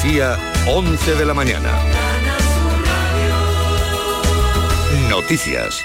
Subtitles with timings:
[0.00, 1.78] Andalucía, 11 de la mañana.
[5.10, 5.84] Noticias.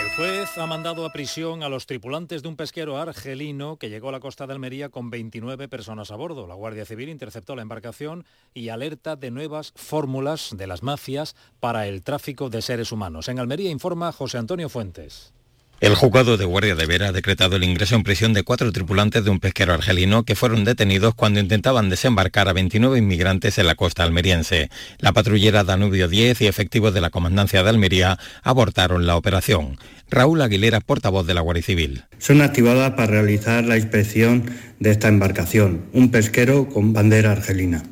[0.00, 4.10] El juez ha mandado a prisión a los tripulantes de un pesquero argelino que llegó
[4.10, 6.46] a la costa de Almería con 29 personas a bordo.
[6.46, 8.24] La Guardia Civil interceptó la embarcación
[8.54, 13.26] y alerta de nuevas fórmulas de las mafias para el tráfico de seres humanos.
[13.28, 15.32] En Almería informa José Antonio Fuentes.
[15.82, 19.24] El juzgado de Guardia de Vera ha decretado el ingreso en prisión de cuatro tripulantes
[19.24, 23.74] de un pesquero argelino que fueron detenidos cuando intentaban desembarcar a 29 inmigrantes en la
[23.74, 24.70] costa almeriense.
[25.00, 29.76] La patrullera Danubio 10 y efectivos de la Comandancia de Almería abortaron la operación.
[30.08, 32.04] Raúl Aguilera, portavoz de la Guardia Civil.
[32.18, 37.82] Son activadas para realizar la inspección de esta embarcación, un pesquero con bandera argelina.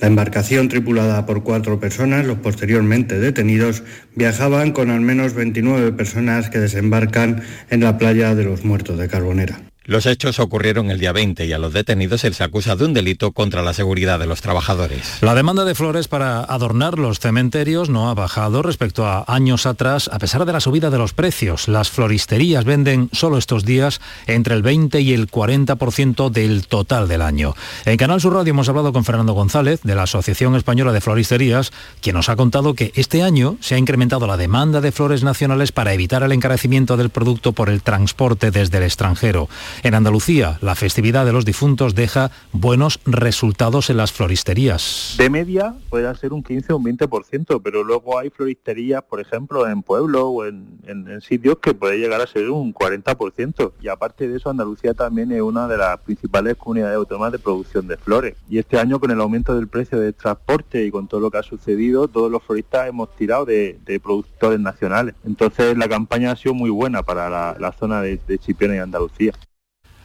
[0.00, 3.82] La embarcación tripulada por cuatro personas, los posteriormente detenidos,
[4.14, 9.08] viajaban con al menos 29 personas que desembarcan en la playa de los Muertos de
[9.08, 9.69] Carbonera.
[9.90, 12.94] Los hechos ocurrieron el día 20 y a los detenidos se les acusa de un
[12.94, 15.18] delito contra la seguridad de los trabajadores.
[15.20, 20.08] La demanda de flores para adornar los cementerios no ha bajado respecto a años atrás,
[20.12, 21.66] a pesar de la subida de los precios.
[21.66, 27.22] Las floristerías venden solo estos días entre el 20 y el 40% del total del
[27.22, 27.56] año.
[27.84, 31.72] En Canal Sur Radio hemos hablado con Fernando González de la Asociación Española de Floristerías,
[32.00, 35.72] quien nos ha contado que este año se ha incrementado la demanda de flores nacionales
[35.72, 39.48] para evitar el encarecimiento del producto por el transporte desde el extranjero.
[39.82, 45.14] En Andalucía, la festividad de los difuntos deja buenos resultados en las floristerías.
[45.16, 49.66] De media puede ser un 15 o un 20%, pero luego hay floristerías, por ejemplo,
[49.66, 50.80] en pueblos o en,
[51.22, 53.72] sitios que puede llegar a ser un 40%.
[53.80, 57.86] Y aparte de eso, Andalucía también es una de las principales comunidades autónomas de producción
[57.86, 58.36] de flores.
[58.50, 61.38] Y este año, con el aumento del precio del transporte y con todo lo que
[61.38, 65.14] ha sucedido, todos los floristas hemos tirado de, productores nacionales.
[65.24, 68.78] Entonces, la campaña ha sido muy buena para la, la zona de, de Chipiona y
[68.78, 69.32] Andalucía.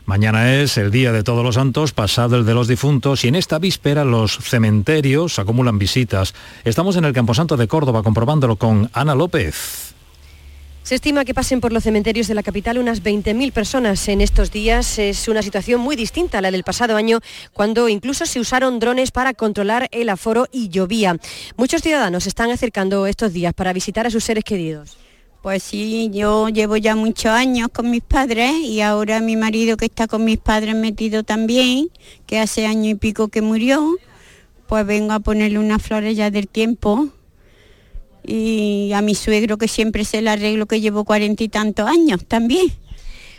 [0.06, 3.36] Mañana es el Día de Todos los Santos, pasado el de los difuntos, y en
[3.36, 6.36] esta víspera los cementerios acumulan visitas.
[6.64, 9.95] Estamos en el Camposanto de Córdoba comprobándolo con Ana López.
[10.83, 14.52] Se estima que pasen por los cementerios de la capital unas 20.000 personas en estos
[14.52, 14.99] días.
[14.99, 17.21] Es una situación muy distinta a la del pasado año,
[17.52, 21.17] cuando incluso se usaron drones para controlar el aforo y llovía.
[21.58, 24.98] Muchos ciudadanos se están acercando estos días para visitar a sus seres queridos.
[25.45, 29.86] Pues sí, yo llevo ya muchos años con mis padres y ahora mi marido que
[29.86, 31.92] está con mis padres metido también,
[32.26, 33.95] que hace año y pico que murió,
[34.66, 37.10] pues vengo a ponerle unas flores ya del tiempo.
[38.26, 42.26] Y a mi suegro que siempre se le arreglo que llevo cuarenta y tantos años
[42.26, 42.73] también.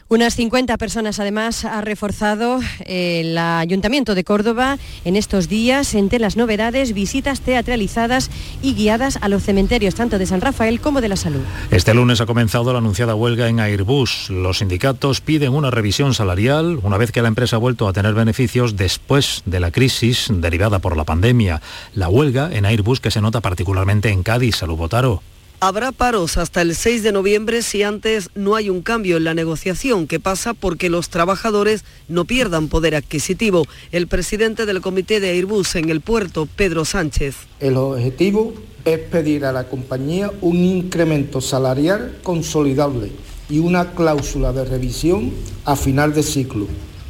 [0.09, 6.37] Unas 50 personas además ha reforzado el Ayuntamiento de Córdoba en estos días entre las
[6.37, 8.31] novedades, visitas teatralizadas
[8.63, 11.41] y guiadas a los cementerios tanto de San Rafael como de la Salud.
[11.73, 14.31] Este lunes ha comenzado la anunciada huelga en Airbus.
[14.31, 18.15] Los sindicatos piden una revisión salarial una vez que la empresa ha vuelto a tener
[18.15, 21.61] beneficios después de la crisis derivada por la pandemia.
[21.95, 24.55] La huelga en Airbus que se nota particularmente en Cádiz.
[24.55, 25.21] Salud Botaro.
[25.59, 29.33] Habrá paros hasta el 6 de noviembre si antes no hay un cambio en la
[29.33, 33.65] negociación que pasa porque los trabajadores no pierdan poder adquisitivo.
[33.91, 37.37] El presidente del comité de Airbus en el puerto, Pedro Sánchez.
[37.59, 38.53] El objetivo
[38.85, 43.13] es pedir a la compañía un incremento salarial consolidable
[43.49, 45.33] y una cláusula de revisión
[45.65, 46.67] a final de ciclo,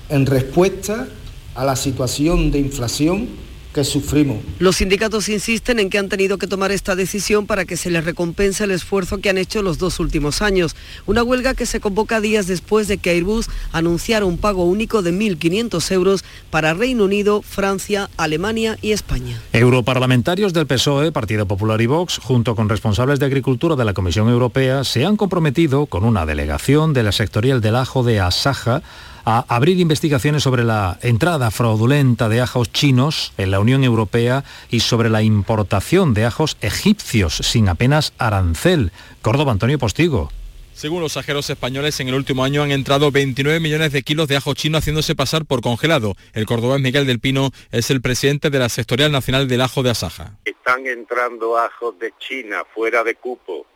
[0.08, 1.08] en respuesta
[1.56, 3.26] a la situación de inflación
[3.76, 4.38] que sufrimos.
[4.58, 8.06] Los sindicatos insisten en que han tenido que tomar esta decisión para que se les
[8.06, 10.74] recompense el esfuerzo que han hecho los dos últimos años.
[11.04, 15.12] Una huelga que se convoca días después de que Airbus anunciara un pago único de
[15.12, 19.38] 1.500 euros para Reino Unido, Francia, Alemania y España.
[19.52, 24.30] Europarlamentarios del PSOE, Partido Popular y Vox, junto con responsables de Agricultura de la Comisión
[24.30, 28.82] Europea, se han comprometido con una delegación de la sectorial del ajo de Asaja
[29.26, 34.80] a abrir investigaciones sobre la entrada fraudulenta de ajos chinos en la Unión Europea y
[34.80, 38.92] sobre la importación de ajos egipcios sin apenas arancel.
[39.22, 40.30] Córdoba, Antonio Postigo.
[40.74, 44.36] Según los ajeros españoles, en el último año han entrado 29 millones de kilos de
[44.36, 46.14] ajo chino haciéndose pasar por congelado.
[46.32, 49.90] El cordobés Miguel del Pino es el presidente de la Sectorial Nacional del Ajo de
[49.90, 50.38] Asaja.
[50.44, 53.66] Están entrando ajos de China fuera de cupo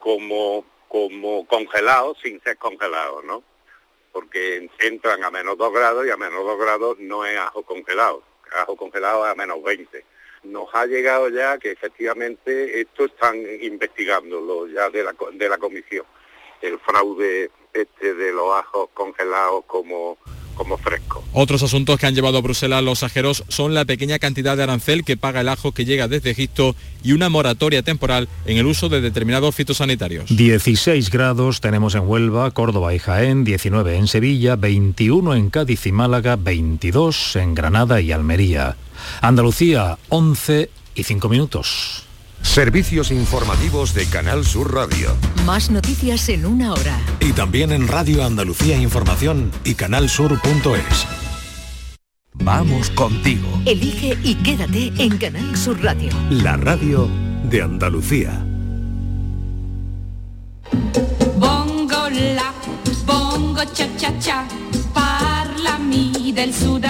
[0.00, 3.44] como, como congelados sin ser congelados, ¿no?
[4.16, 8.22] Porque entran a menos 2 grados y a menos 2 grados no es ajo congelado,
[8.50, 10.06] ajo congelado es a menos 20.
[10.44, 16.06] Nos ha llegado ya que efectivamente esto están investigándolo ya de la, de la comisión,
[16.62, 20.16] el fraude este de los ajos congelados como,
[20.56, 21.22] como fresco.
[21.32, 25.04] Otros asuntos que han llevado a Bruselas los ajeros son la pequeña cantidad de arancel
[25.04, 26.74] que paga el ajo que llega desde Egipto
[27.04, 30.34] y una moratoria temporal en el uso de determinados fitosanitarios.
[30.34, 35.92] 16 grados tenemos en Huelva, Córdoba y Jaén, 19 en Sevilla, 21 en Cádiz y
[35.92, 38.76] Málaga, 22 en Granada y Almería.
[39.20, 42.05] Andalucía, 11 y 5 minutos.
[42.46, 45.14] Servicios informativos de Canal Sur Radio.
[45.44, 46.98] Más noticias en una hora.
[47.20, 51.06] Y también en Radio Andalucía Información y canalsur.es.
[52.32, 53.46] Vamos contigo.
[53.66, 56.10] Elige y quédate en Canal Sur Radio.
[56.30, 57.10] La radio
[57.50, 58.42] de Andalucía.
[61.36, 62.54] Bongo la,
[63.04, 64.48] bongo cha cha cha,
[64.94, 66.84] parlami del Sud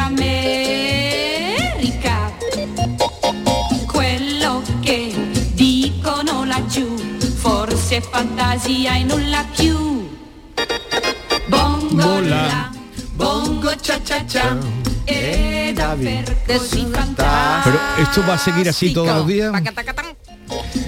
[7.96, 10.08] forse è fantasia e nulla più.
[11.48, 12.70] Bongo la,
[13.14, 14.56] bongo cha cha cha,
[15.06, 16.98] fantastico.
[17.64, 19.52] Pero esto va a seguir así todos los días.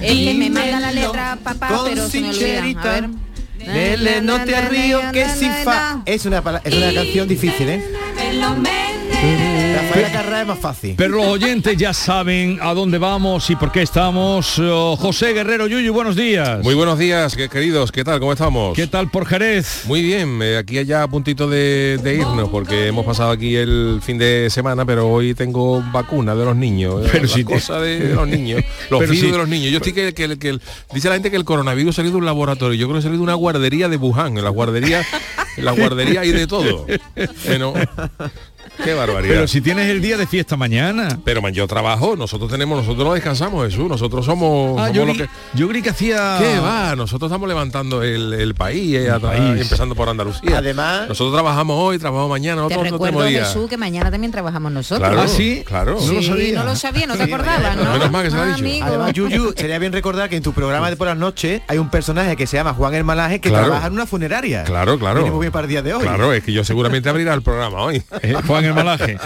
[0.01, 2.81] Es que me manda la letra papá, Con pero se me olvida.
[2.83, 3.11] A ver.
[3.59, 6.03] Lele, no te río que si fa.
[6.07, 7.85] Es una, es una canción difícil, ¿eh?
[9.81, 10.95] Rafael Carrá es más fácil.
[10.97, 14.59] Pero los oyentes ya saben a dónde vamos y por qué estamos.
[14.59, 16.63] Oh, José Guerrero Yuyu, buenos días.
[16.65, 17.93] Muy buenos días, que- queridos.
[17.93, 18.19] ¿Qué tal?
[18.19, 18.75] ¿Cómo estamos?
[18.75, 19.83] ¿Qué tal por Jerez?
[19.87, 24.01] Muy bien, eh, aquí ya a puntito de, de irnos porque hemos pasado aquí el
[24.03, 27.05] fin de semana, pero hoy tengo vacuna de los niños.
[27.07, 29.71] eh, Pero la si te- cosa de los niños, los virus si- de los niños.
[29.71, 30.61] Yo estoy que, que- que el-
[30.93, 32.75] dice la gente que el coronavirus ha salido de un laboratorio.
[32.79, 34.37] Yo creo que ha salido de una guardería de Wuhan.
[34.39, 35.05] En la guardería,
[35.57, 36.87] en la guardería hay de todo.
[37.47, 37.75] Bueno,
[38.85, 39.35] qué barbaridad.
[39.35, 41.19] Pero si tienes el día de fiesta mañana.
[41.25, 45.05] Pero man, yo trabajo, nosotros tenemos, nosotros no descansamos, Jesús, nosotros somos, Ah, somos yo,
[45.05, 45.29] creí, que.
[45.55, 46.37] yo creí que hacía...
[46.39, 46.95] ¿Qué va?
[46.97, 49.11] Nosotros estamos levantando el, el país, eh,
[49.59, 50.59] empezando por Andalucía.
[50.59, 53.45] Además- nosotros trabajamos hoy, trabajamos mañana, Te nosotros recuerdo, tenemos día.
[53.45, 55.09] Jesús, que mañana también trabajamos nosotros.
[55.09, 55.63] Claro, ¿Ah, sí?
[55.67, 55.99] claro.
[56.01, 56.59] No lo Sí, sabía.
[56.59, 57.93] No lo sabía, no te acordabas, ¿no?
[57.93, 58.59] Menos mal que se lo ha dicho.
[58.61, 58.87] amigo.
[58.87, 61.91] Además, Yuyu, sería bien recordar que en tu programa de por las noches hay un
[61.91, 63.67] personaje que se llama Juan el Malaje que Claro.
[63.67, 64.65] trabaja en una funeraria.
[64.65, 65.17] Claro, claro.
[65.21, 66.03] Viene muy bien para el día de hoy.
[66.03, 68.03] Claro, es que yo seguramente abrirá el programa hoy.
[68.23, 69.19] Eh, Juan el Malaje.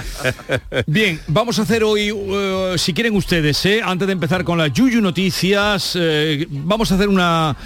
[0.87, 4.73] Bien, vamos a hacer hoy, eh, si quieren ustedes, eh, antes de empezar con las
[4.73, 7.57] Yuyu Noticias, eh, vamos a hacer una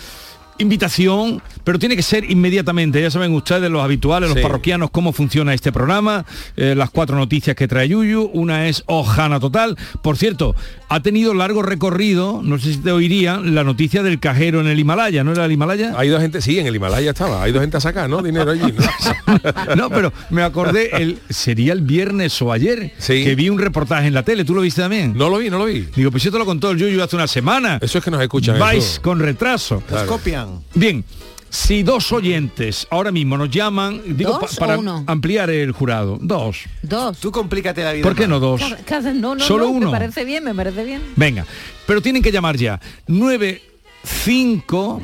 [0.59, 3.01] invitación, pero tiene que ser inmediatamente.
[3.01, 6.25] Ya saben ustedes, los habituales, los parroquianos, cómo funciona este programa,
[6.57, 8.31] eh, las cuatro noticias que trae Yuyu.
[8.33, 9.77] Una es Ojana Total.
[10.03, 10.55] Por cierto,
[10.89, 14.79] ha tenido largo recorrido, no sé si te oirían, la noticia del cajero en el
[14.79, 15.93] Himalaya, ¿no era el Himalaya?
[15.97, 18.23] Ha ido gente, sí, en el Himalaya estaba, ha ido gente a sacar, ¿no?
[18.23, 19.77] Dinero allí, ¿no?
[19.77, 23.25] No, pero me acordé, el, sería el viernes o ayer, Sí.
[23.25, 24.45] que vi un reportaje en la tele.
[24.45, 25.13] ¿Tú lo viste también?
[25.17, 25.89] No lo vi, no lo vi.
[25.95, 27.79] Digo, pues yo te lo contó el Yuyu hace una semana.
[27.83, 28.59] Eso es que nos escuchan.
[28.59, 29.83] Vais con retraso.
[29.91, 30.61] Nos copian.
[30.75, 31.05] Bien,
[31.51, 35.05] si dos oyentes ahora mismo nos llaman, digo, ¿Dos pa- para uno?
[35.07, 36.59] ampliar el jurado, dos.
[36.83, 37.19] Dos.
[37.19, 38.03] Tú complícate la vida.
[38.03, 38.61] ¿Por qué no dos?
[38.61, 39.87] Cada- cada- no, no, Solo no, uno.
[39.93, 41.03] Me parece bien, me parece bien.
[41.17, 41.47] Venga,
[41.87, 42.81] pero tienen que llamar ya.
[43.07, 45.01] 95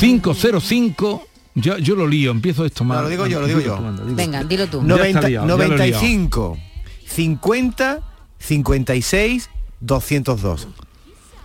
[0.00, 2.98] 505 yo, yo lo lío, empiezo esto mal.
[2.98, 3.78] No, lo digo yo, lo digo yo.
[4.06, 4.80] Venga, dilo tú.
[4.82, 4.96] No.
[4.96, 5.76] Ya 90 está liado, ya lo he liado.
[6.02, 6.58] 95
[7.06, 8.00] 50
[8.38, 9.50] 56
[9.80, 10.68] 202.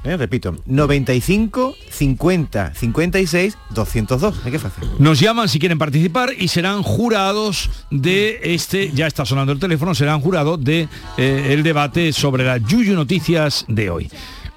[0.07, 4.36] Eh, repito, 95 50 56 202.
[4.45, 4.88] ¿Eh, qué fácil?
[5.00, 9.94] Nos llaman si quieren participar y serán jurados de este, ya está sonando el teléfono,
[9.94, 10.88] serán jurados de
[11.18, 14.09] eh, el debate sobre las Yuyu Noticias de hoy.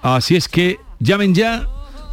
[0.02, 1.66] Así es que llamen ya,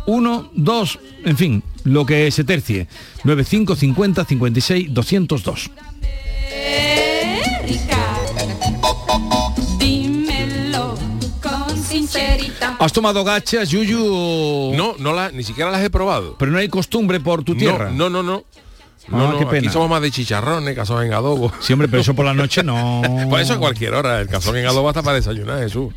[0.08, 2.88] uno, dos, en fin, lo que se tercie.
[3.24, 5.70] 95 50 56 202.
[7.68, 8.07] Dímelo
[12.80, 14.74] ¿Has tomado gachas, Yuyu?
[14.76, 16.36] No, no la, ni siquiera las he probado.
[16.38, 17.90] Pero no hay costumbre por tu tierra.
[17.92, 18.24] No, no, no.
[18.24, 18.44] no.
[19.10, 19.72] Ah, No, no, qué aquí pena.
[19.72, 21.50] somos más de chicharrones, cazón en adobo.
[21.62, 23.02] Sí, hombre, pero eso por la noche no.
[23.30, 25.94] Por eso a cualquier hora, el cazón en adobo hasta para desayunar, Jesús.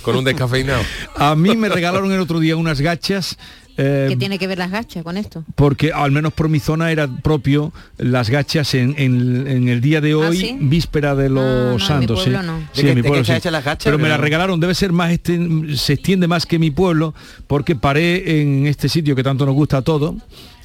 [0.00, 0.82] Con un descafeinado.
[1.16, 3.36] A mí me regalaron el otro día unas gachas.
[3.82, 5.44] Eh, ¿Qué tiene que ver las gachas con esto?
[5.54, 10.00] porque al menos por mi zona era propio las gachas en, en- en el día
[10.00, 10.56] de hoy, ¿sí?
[10.60, 12.22] víspera de los no, en mi santos.
[12.22, 12.46] pueblo sí.
[12.46, 12.58] no.
[12.58, 13.38] ¿De Sí, qué- en mi de qué pueblo está sí.
[13.38, 13.84] hecha las gachas?
[13.84, 15.38] Pero me Porque la no- regalaron, debe ser más este,
[15.76, 17.14] se extiende más que mi pueblo,
[17.46, 20.14] porque paré en este sitio que tanto nos gusta a todos,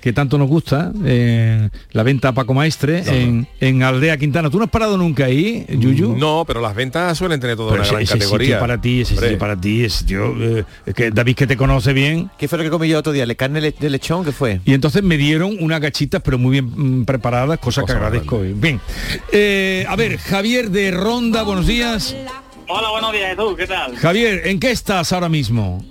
[0.06, 4.52] que tanto nos gusta, en la venta Paco Maestre, en, en Aldea Quintana.
[4.52, 6.16] ¿Tú no has parado nunca ahí, Yuyu?
[6.16, 8.46] No, pero las ventas suelen tener toda Pero una ese, gran ese categoría.
[8.46, 11.48] sitio para ti, ese Hombre, sitio para ti, ese sitio, eh, es que David que
[11.48, 12.30] te conoce bien.
[12.38, 13.26] ¿Qué fue lo que comí yo otro día?
[13.26, 14.24] ¿Le carne de lechón?
[14.24, 14.62] ¿Qué fue?
[14.64, 18.42] Y entonces me dieron unas gachitas, pero muy bien mm, preparadas, cosa que Cosa agradezco.
[18.42, 18.80] Bien.
[19.32, 22.16] Eh, a ver, Javier de Ronda, buenos días.
[22.68, 23.96] Hola, buenos días, Jesús, ¿qué tal?
[23.96, 25.84] Javier, ¿en qué estás ahora mismo?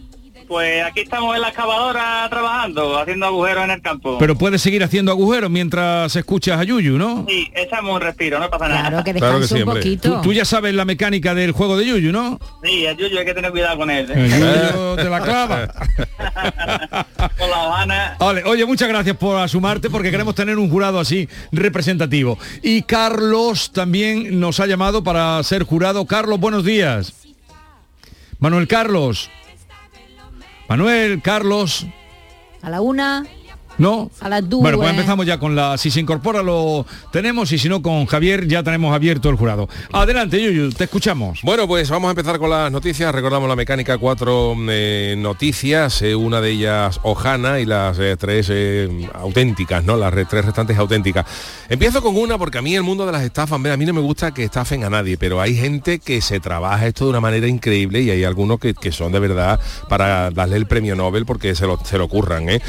[0.46, 4.18] Pues aquí estamos en la excavadora trabajando, haciendo agujeros en el campo.
[4.18, 7.24] Pero puedes seguir haciendo agujeros mientras escuchas a Yuyu, ¿no?
[7.28, 8.88] Sí, echamos un respiro, no pasa nada.
[8.88, 9.82] Claro, que Claro que descanse sí, un hombre.
[9.82, 10.14] poquito.
[10.16, 12.38] Tú, tú ya sabes la mecánica del juego de Yuyu, ¿no?
[12.62, 14.06] Sí, el Yuyu hay que tener cuidado con él.
[14.10, 14.28] ¿eh?
[14.28, 15.66] Yuyu te la clava.
[17.38, 18.16] con la Habana.
[18.18, 22.38] Vale, oye, muchas gracias por asumarte porque queremos tener un jurado así representativo.
[22.62, 26.06] Y Carlos también nos ha llamado para ser jurado.
[26.06, 27.12] Carlos, buenos días.
[28.38, 29.30] Manuel Carlos.
[30.68, 31.86] Manuel Carlos.
[32.62, 33.26] A la una,
[33.76, 34.10] ¿No?
[34.20, 34.60] a las dos.
[34.60, 35.76] Bueno, pues empezamos ya con la...
[35.78, 39.68] Si se incorpora lo tenemos y si no con Javier ya tenemos abierto el jurado.
[39.92, 41.40] Adelante, Yuyu, te escuchamos.
[41.42, 43.12] Bueno, pues vamos a empezar con las noticias.
[43.12, 48.48] Recordamos la mecánica, cuatro eh, noticias, eh, una de ellas Ojana y las eh, tres
[48.50, 49.96] eh, auténticas, ¿no?
[49.96, 51.26] Las re- tres restantes auténticas.
[51.68, 53.92] Empiezo con una porque a mí el mundo de las estafas, mira, a mí no
[53.92, 57.20] me gusta que estafen a nadie, pero hay gente que se trabaja esto de una
[57.20, 61.26] manera increíble y hay algunos que, que son de verdad para darle el premio Nobel
[61.26, 62.48] porque se lo, se lo ocurran.
[62.48, 62.60] ¿eh?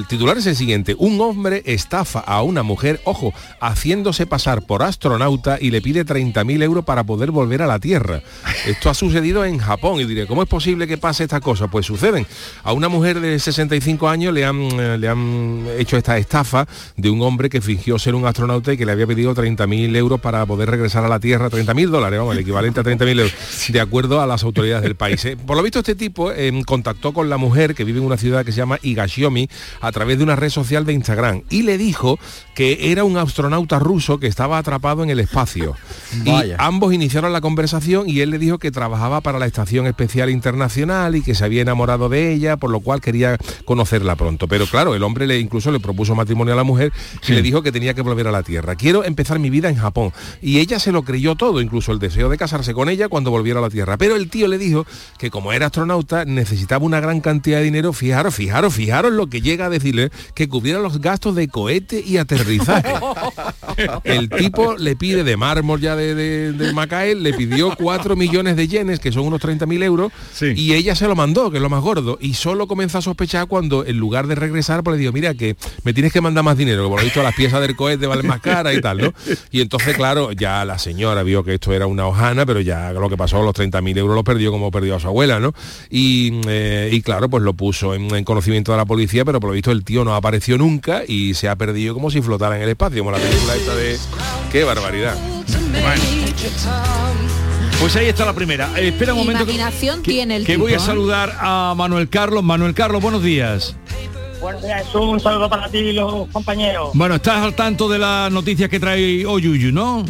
[0.00, 0.96] El titular es el siguiente.
[0.96, 6.62] Un hombre estafa a una mujer, ojo, haciéndose pasar por astronauta y le pide 30.000
[6.62, 8.22] euros para poder volver a la Tierra.
[8.66, 11.68] Esto ha sucedido en Japón y diré, ¿cómo es posible que pase esta cosa?
[11.68, 12.26] Pues suceden.
[12.62, 16.66] A una mujer de 65 años le han, eh, le han hecho esta estafa
[16.96, 20.18] de un hombre que fingió ser un astronauta y que le había pedido 30.000 euros
[20.18, 23.34] para poder regresar a la Tierra, 30.000 dólares, vamos, el equivalente a 30.000 euros,
[23.68, 25.22] de acuerdo a las autoridades del país.
[25.26, 25.36] ¿eh?
[25.36, 28.46] Por lo visto este tipo eh, contactó con la mujer que vive en una ciudad
[28.46, 29.46] que se llama Higashiomi
[29.82, 32.18] a través de una red social de Instagram y le dijo
[32.54, 35.76] que era un astronauta ruso que estaba atrapado en el espacio.
[36.24, 36.54] Vaya.
[36.54, 40.30] Y ambos iniciaron la conversación y él le dijo que trabajaba para la Estación Espacial
[40.30, 44.48] Internacional y que se había enamorado de ella, por lo cual quería conocerla pronto.
[44.48, 46.92] Pero claro, el hombre le incluso le propuso matrimonio a la mujer
[47.26, 48.76] y le dijo que tenía que volver a la Tierra.
[48.76, 50.12] Quiero empezar mi vida en Japón.
[50.40, 53.60] Y ella se lo creyó todo, incluso el deseo de casarse con ella cuando volviera
[53.60, 53.96] a la Tierra.
[53.96, 54.86] Pero el tío le dijo
[55.18, 57.92] que como era astronauta necesitaba una gran cantidad de dinero.
[57.92, 62.16] Fijaros, fijaros, fijaros lo que llega a decirle que cubriera los gastos de cohete y
[62.16, 62.94] aterrizaje.
[64.04, 68.56] El tipo le pide de mármol ya de, de, de Macael, le pidió 4 millones
[68.56, 71.70] de yenes, que son unos 30.000 euros, y ella se lo mandó, que es lo
[71.70, 75.12] más gordo, y solo comenzó a sospechar cuando en lugar de regresar, pues le digo,
[75.12, 77.76] mira que me tienes que mandar más dinero, que por lo visto las piezas del
[77.76, 79.12] cohete valen más caras y tal, ¿no?
[79.50, 83.08] Y entonces, claro, ya la señora vio que esto era una hojana, pero ya lo
[83.08, 85.52] que pasó, los 30.000 euros los perdió como perdió a su abuela, ¿no?
[85.90, 89.50] Y, eh, y claro, pues lo puso en, en conocimiento de la policía, pero por
[89.50, 92.62] lo visto el tío no apareció nunca y se ha perdido como si flotara en
[92.62, 93.98] el espacio, como la película esta de...
[94.52, 95.16] ¡Qué barbaridad!
[97.80, 98.68] Pues ahí está la primera.
[98.76, 100.80] Eh, espera un momento que, Imaginación tiene el que tipo, voy a ¿eh?
[100.80, 102.44] saludar a Manuel Carlos.
[102.44, 103.74] Manuel Carlos, buenos días.
[104.40, 106.90] Buenos días, un saludo para ti y los compañeros.
[106.94, 110.04] Bueno, estás al tanto de las noticias que trae hoy Yuyu, ¿no?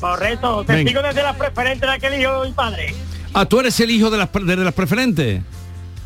[0.00, 0.90] Correcto, te Venga.
[0.90, 2.94] sigo desde las preferentes de aquel hijo y padre.
[3.34, 5.42] Ah, tú eres el hijo de las, de las preferentes.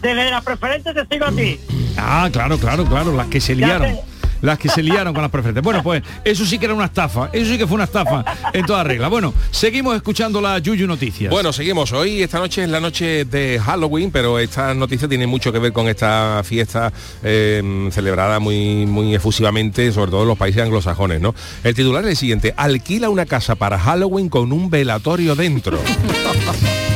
[0.02, 1.61] Desde las preferentes te sigo a ti.
[1.97, 3.97] Ah, claro, claro, claro, las que se liaron.
[4.40, 5.62] Las que se liaron con las preferentes.
[5.62, 7.30] Bueno, pues eso sí que era una estafa.
[7.32, 9.06] Eso sí que fue una estafa en toda regla.
[9.06, 11.30] Bueno, seguimos escuchando la Yuyu Noticias.
[11.30, 11.92] Bueno, seguimos.
[11.92, 15.73] Hoy, esta noche es la noche de Halloween, pero esta noticia tiene mucho que ver
[15.73, 16.92] con esta fiesta
[17.23, 21.37] eh, celebrada muy, muy efusivamente, sobre todo en los países anglosajones, ¿no?
[21.62, 22.52] El titular es el siguiente.
[22.56, 25.78] Alquila una casa para Halloween con un velatorio dentro.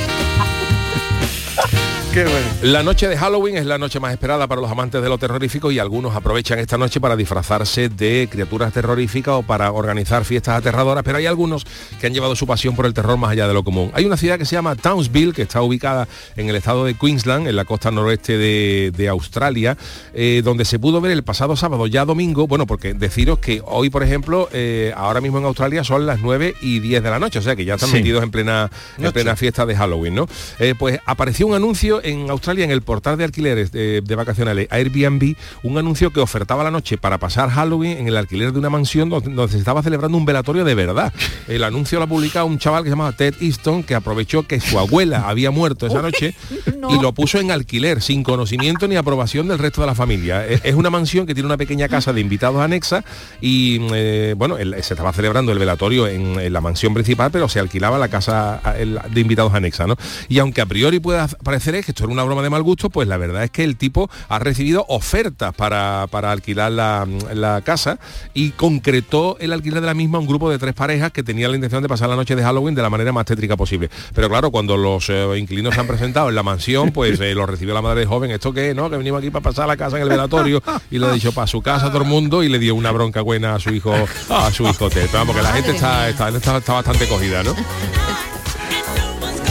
[2.62, 5.70] La noche de Halloween es la noche más esperada para los amantes de lo terrorífico
[5.70, 11.04] y algunos aprovechan esta noche para disfrazarse de criaturas terroríficas o para organizar fiestas aterradoras,
[11.04, 11.66] pero hay algunos
[12.00, 13.90] que han llevado su pasión por el terror más allá de lo común.
[13.92, 17.48] Hay una ciudad que se llama Townsville, que está ubicada en el estado de Queensland,
[17.48, 19.76] en la costa noroeste de, de Australia,
[20.14, 23.90] eh, donde se pudo ver el pasado sábado, ya domingo, bueno, porque deciros que hoy,
[23.90, 27.40] por ejemplo, eh, ahora mismo en Australia son las 9 y 10 de la noche,
[27.40, 27.96] o sea que ya están Sí.
[27.96, 30.26] metidos en plena, en plena fiesta de Halloween, ¿no?
[30.58, 34.68] Eh, pues apareció un anuncio en Australia en el portal de alquileres de, de vacacionales
[34.70, 38.70] Airbnb, un anuncio que ofertaba la noche para pasar Halloween en el alquiler de una
[38.70, 41.12] mansión donde, donde se estaba celebrando un velatorio de verdad.
[41.48, 44.60] El anuncio lo ha publicado un chaval que se llamaba Ted Easton, que aprovechó que
[44.60, 46.34] su abuela había muerto esa noche
[46.90, 50.46] y lo puso en alquiler, sin conocimiento ni aprobación del resto de la familia.
[50.46, 53.04] Es, es una mansión que tiene una pequeña casa de invitados anexa
[53.40, 57.48] y, eh, bueno, el- se estaba celebrando el velatorio en, en la mansión principal, pero
[57.48, 59.96] se alquilaba la casa el- de invitados anexa, ¿no?
[60.28, 63.08] Y aunque a priori pueda parecer que esto era una broma de mal gusto, pues
[63.08, 67.98] la verdad es que el tipo ha recibido ofertas para, para alquilar la, la casa
[68.34, 71.52] y concretó el alquiler de la misma a un grupo de tres parejas que tenían
[71.52, 73.88] la intención de pasar la noche de Halloween de la manera más tétrica posible.
[74.14, 77.46] Pero claro, cuando los eh, inquilinos se han presentado en la mansión, pues eh, lo
[77.46, 78.74] recibió la madre del joven, ¿esto qué?
[78.74, 78.90] ¿No?
[78.90, 81.46] Que venimos aquí para pasar la casa en el velatorio y le ha dicho para
[81.46, 83.94] su casa a todo el mundo y le dio una bronca buena a su hijo,
[84.28, 85.08] a su hijo Ted.
[85.12, 87.54] Vamos, que la gente está, está, está, está bastante cogida, ¿no?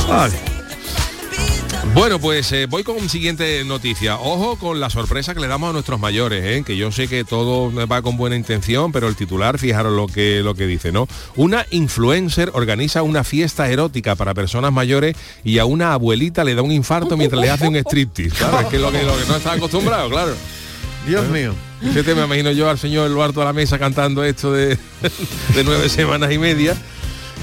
[0.10, 0.55] Vale.
[1.96, 4.18] Bueno, pues eh, voy con siguiente noticia.
[4.18, 6.64] Ojo con la sorpresa que le damos a nuestros mayores, ¿eh?
[6.66, 10.42] que yo sé que todo va con buena intención, pero el titular, fijaros lo que,
[10.44, 11.08] lo que dice, ¿no?
[11.38, 16.64] Una influencer organiza una fiesta erótica para personas mayores y a una abuelita le da
[16.64, 18.36] un infarto mientras le hace un striptease.
[18.36, 20.36] Claro, es que lo que, lo que no está acostumbrado, claro.
[21.08, 21.54] Dios mío.
[21.80, 24.78] Fíjate, me imagino yo al señor Eduardo a la mesa cantando esto de,
[25.56, 26.76] de nueve semanas y media.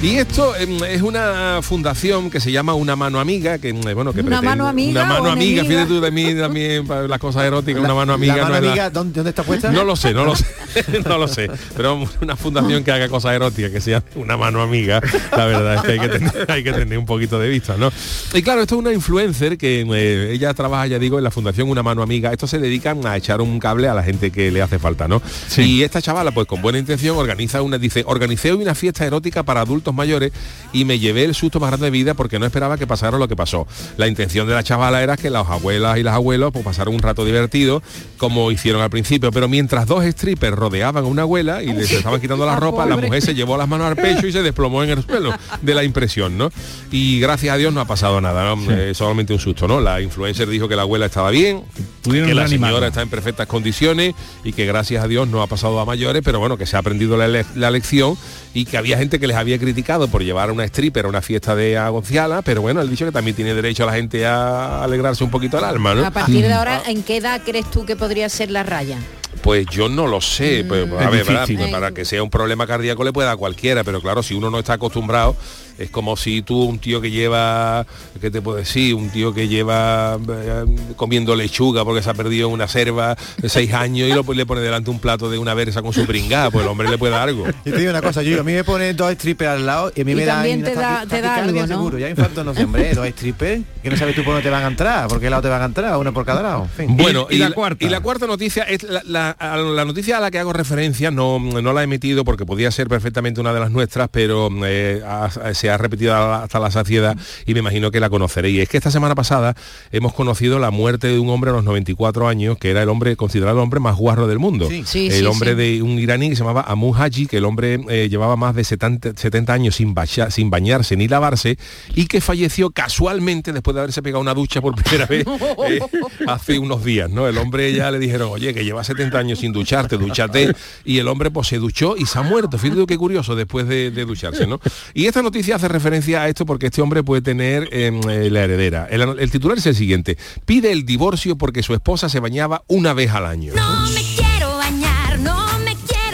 [0.01, 4.13] Y esto em, es una fundación que se llama Una Mano Amiga, que em, bueno,
[4.13, 7.21] que ¿Una pretende- mano amiga Una mano amiga, fíjate tú de mí también para las
[7.21, 8.35] cosas eróticas, una mano amiga.
[8.37, 9.71] la mano no es la- amiga, ¿dónde, dónde está puesta?
[9.71, 10.45] no lo sé, no lo sé,
[11.09, 11.49] no lo sé.
[11.77, 15.01] Pero una fundación que haga cosas eróticas, que sea una mano amiga,
[15.37, 17.93] la verdad es que hay que tener, hay que tener un poquito de vista, ¿no?
[18.35, 21.71] Y claro, esto es una influencer que eh, ella trabaja, ya digo, en la fundación
[21.71, 22.33] Una Mano Amiga.
[22.33, 25.23] Esto se dedican a echar un cable a la gente que le hace falta, ¿no?
[25.59, 29.45] Y esta chavala, pues con buena intención, organiza una, dice, organicé hoy una fiesta erótica
[29.45, 30.33] para adultos mayores
[30.73, 33.27] y me llevé el susto más grande de vida porque no esperaba que pasara lo
[33.27, 33.67] que pasó.
[33.97, 37.01] La intención de la chavala era que las abuelas y las abuelos pues pasaran un
[37.01, 37.83] rato divertido,
[38.19, 42.21] como hicieron al principio, pero mientras dos strippers rodeaban a una abuela y les estaban
[42.21, 44.91] quitando la ropa, la mujer se llevó las manos al pecho y se desplomó en
[44.91, 46.51] el suelo de la impresión, ¿no?
[46.91, 48.71] Y gracias a Dios no ha pasado nada, ¿no?
[48.71, 49.81] Eh, solamente un susto, ¿no?
[49.81, 51.63] La influencer dijo que la abuela estaba bien,
[52.03, 55.47] Pudieron que la señora está en perfectas condiciones y que gracias a Dios no ha
[55.47, 58.17] pasado a mayores, pero bueno, que se ha aprendido la, le- la lección
[58.55, 61.23] y que había gente que les había criticado por llevar a una stripper a una
[61.23, 64.83] fiesta de agonciala, pero bueno, él dicho que también tiene derecho a la gente a
[64.83, 66.05] alegrarse un poquito el alma, ¿no?
[66.05, 68.99] A partir de ahora, ¿en qué edad crees tú que podría ser la raya?
[69.43, 71.27] Pues yo no lo sé, pues, a Es ver.
[71.27, 74.35] Pues para que sea un problema cardíaco le puede dar a cualquiera, pero claro, si
[74.35, 75.35] uno no está acostumbrado,
[75.79, 77.87] es como si tú, un tío que lleva,
[78.21, 78.95] ¿qué te puedo decir?
[78.95, 80.65] Un tío que lleva eh,
[80.97, 84.61] comiendo lechuga porque se ha perdido una selva de seis años y lo, le pone
[84.61, 87.29] delante un plato de una versa con su pringada, pues el hombre le puede dar
[87.29, 87.47] algo.
[87.65, 90.01] Yo te digo una cosa, yo, a mí me pone dos strippers al lado y
[90.01, 90.35] a mí Y me da...
[90.35, 91.67] también te da- te da algo, ¿no?
[91.67, 94.51] seguro, ya infarto no sé, hombre, dos strippers, que no sabes tú por dónde te
[94.51, 96.69] van a entrar, por qué lado te van a entrar, uno por cada lado.
[96.79, 96.97] en fin.
[96.97, 97.85] Bueno, y la cuarta?
[97.85, 101.11] Y la cuarta noticia es la, la- a la noticia a la que hago referencia,
[101.11, 105.03] no, no la he metido porque podía ser perfectamente una de las nuestras, pero eh,
[105.07, 108.61] ha- se ha repetido hasta la saciedad y me imagino que la conoceréis.
[108.61, 109.55] Es que esta semana pasada
[109.91, 113.17] hemos conocido la muerte de un hombre a los 94 años, que era el hombre
[113.17, 114.69] considerado el hombre más guarro del mundo.
[114.69, 114.83] Sí.
[114.87, 115.57] Sí, el sí, hombre sí.
[115.57, 118.65] de un iraní que se llamaba Amu Haji, que el hombre eh, llevaba más de
[118.65, 121.57] 70, 70 años sin, bacha- sin bañarse ni lavarse
[121.95, 125.25] y que falleció casualmente después de haberse pegado una ducha por primera vez
[125.69, 125.81] eh,
[126.27, 127.27] hace unos días, ¿no?
[127.27, 130.55] El hombre ya le dijeron, oye, que lleva 70 años sin ducharte, dúchate,
[130.85, 132.59] y el hombre pues se duchó y se ha muerto.
[132.59, 134.61] Fíjate qué curioso después de, de ducharse, ¿no?
[134.95, 138.45] Y esta noticia hace referencia a esto porque este hombre puede tener em, eh, la
[138.45, 138.87] heredera.
[138.91, 143.11] El, titular es el siguiente, pide el divorcio porque su esposa se bañaba una vez
[143.11, 143.53] al año.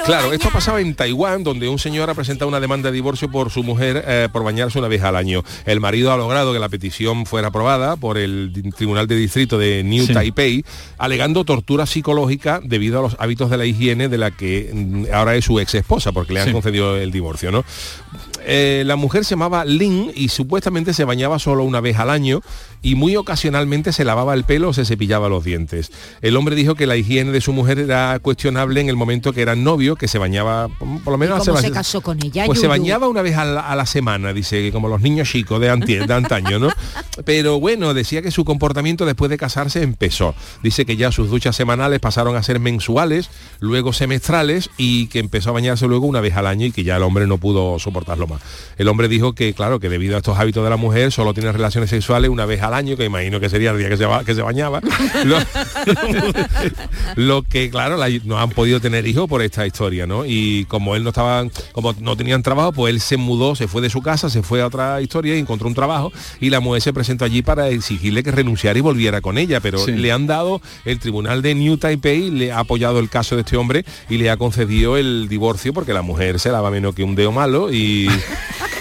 [0.09, 3.51] Claro, esto pasaba en Taiwán, donde un señor ha presentado una demanda de divorcio por
[3.51, 5.43] su mujer eh, por bañarse una vez al año.
[5.67, 9.85] El marido ha logrado que la petición fuera aprobada por el Tribunal de Distrito de
[9.85, 10.15] New Sí.
[10.15, 10.65] Taipei,
[10.97, 15.37] alegando tortura psicológica debido a los hábitos de la higiene de la que mm, ahora
[15.37, 16.53] es su ex esposa, porque le han Sí.
[16.53, 17.63] concedido el divorcio, ¿no?
[18.47, 22.41] Eh, la mujer se llamaba Lin y supuestamente se bañaba solo una vez al año
[22.83, 25.91] y muy ocasionalmente se lavaba el pelo o se cepillaba los dientes.
[26.23, 29.43] El hombre dijo que la higiene de su mujer era cuestionable en el momento que
[29.43, 30.69] eran novios, que se bañaba
[31.05, 32.45] por lo menos ¿Y ¿Cómo se casó con ella?
[32.47, 35.29] pues se bañaba una vez a la, a la semana, dice, que como los niños
[35.29, 36.69] chicos de, anti- de antaño, ¿no?
[37.25, 40.35] Pero bueno, decía que su comportamiento después de casarse empezó.
[40.63, 45.51] Dice que ya sus duchas semanales pasaron a ser mensuales, luego semestrales y que empezó
[45.51, 48.27] a bañarse luego una vez al año y que ya el hombre no pudo soportarlo
[48.27, 48.41] más.
[48.77, 51.51] El hombre dijo que, claro, que debido a estos hábitos de la mujer solo tiene
[51.53, 54.25] relaciones sexuales una vez al año, que imagino que sería el día que se, ba-
[54.25, 54.81] que se bañaba.
[55.25, 55.37] Lo,
[57.17, 60.25] lo que, claro, la- no han podido tener hijos por esta historia, ¿no?
[60.27, 63.83] Y como él no estaba, como no tenían trabajo, pues él se mudó, se fue
[63.83, 66.83] de su casa, se fue a otra historia y encontró un trabajo y la mujer
[66.83, 69.93] se presentó allí para exigirle que renunciara y volviera con ella, pero Sí.
[69.93, 73.57] le han dado, el tribunal de New Taipei le ha apoyado el caso de este
[73.57, 77.15] hombre y le ha concedido el divorcio porque la mujer se lava menos que un
[77.15, 78.09] dedo malo y...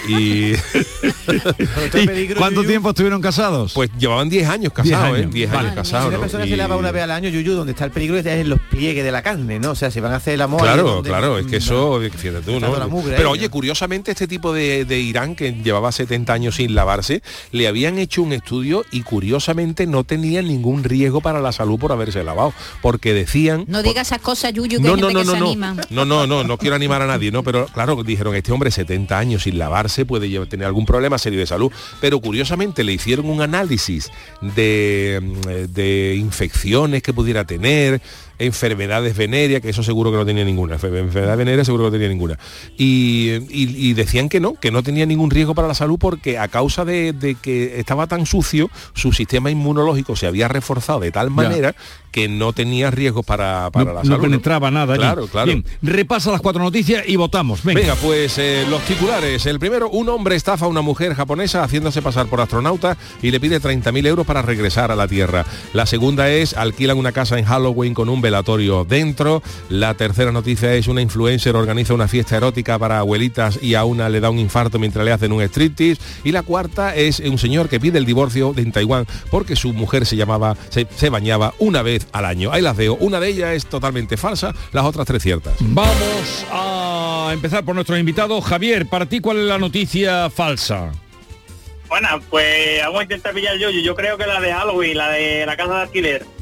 [0.08, 0.52] y
[1.94, 3.72] ¿Y ¿Cuánto tiempo estuvieron casados?
[3.78, 5.28] Pues llevaban 10 años casados, ¿eh?
[5.30, 5.60] 10 Vale.
[5.68, 6.06] años casados.
[6.06, 6.20] Si una ¿no?
[6.22, 8.58] persona se lava una vez al año, Yuyu, donde está el peligro es en los
[8.58, 9.70] pliegues de la carne, ¿no?
[9.70, 10.62] O sea, si van a hacer el amor...
[10.62, 12.88] Claro, donde- claro, es que eso, fíjate tú, ¿no?
[12.88, 13.50] mugre Pero ahí, oye, ¿no?
[13.52, 18.20] curiosamente este tipo de, de Irán que llevaba 70 años sin lavarse, le habían hecho
[18.22, 23.14] un estudio y curiosamente no tenía ningún riesgo para la salud por haberse lavado, porque
[23.14, 23.64] decían...
[23.68, 25.46] No digas esas cosas, Yuyu, que No, hay no, gente no, que no, se no,
[25.46, 25.76] anima.
[25.90, 27.44] no, no, no, no quiero animar a nadie, ¿no?
[27.44, 31.46] Pero claro, dijeron, este hombre 70 años sin lavarse puede tener algún problema serio de
[31.46, 31.70] salud.
[32.00, 33.67] Pero curiosamente le hicieron un análisis
[34.40, 38.00] de, mm, de infecciones que pudiera tener
[38.38, 42.08] enfermedades venéreas, que eso seguro que no tenía ninguna, enfermedad venérea seguro que no tenía
[42.08, 42.38] ninguna.
[42.76, 46.38] Y, y- y decían que no, que no tenía ningún riesgo para la salud porque
[46.38, 51.10] a causa de, de que estaba tan sucio, su sistema inmunológico se había reforzado de
[51.10, 51.74] tal manera
[52.10, 54.22] que no tenía riesgos para, para no, la no salud.
[54.22, 54.94] penetraba nada.
[54.94, 55.02] allí.
[55.02, 55.46] Claro, claro.
[55.46, 57.62] Bien, repasa las cuatro noticias y votamos.
[57.64, 57.80] Venga.
[57.80, 59.44] Venga, pues eh, los titulares.
[59.46, 63.40] El primero, un hombre estafa a una mujer japonesa haciéndose pasar por astronauta y le
[63.40, 65.44] pide 30.000 euros para regresar a la Tierra.
[65.74, 69.42] La segunda es, alquilan una casa en Halloween con un velatorio dentro.
[69.70, 74.08] La tercera noticia es, una influencer organiza una fiesta erótica para abuelitas y a una
[74.10, 76.00] le da un infarto mientras le hacen un striptease.
[76.24, 80.04] Y la cuarta es un señor que pide el divorcio en Taiwán porque su mujer
[80.04, 82.52] se llamaba, se, se bañaba una vez al año.
[82.52, 82.96] Ahí las veo.
[82.96, 85.54] Una de ellas es totalmente falsa, las otras tres ciertas.
[85.60, 88.44] Vamos a empezar por nuestros invitados.
[88.44, 90.92] Javier, para ti, ¿cuál es la noticia falsa?
[91.88, 93.70] Bueno, pues vamos a intentar pillar yo.
[93.70, 96.37] Yo creo que la de Halloween, la de la casa de alquiler.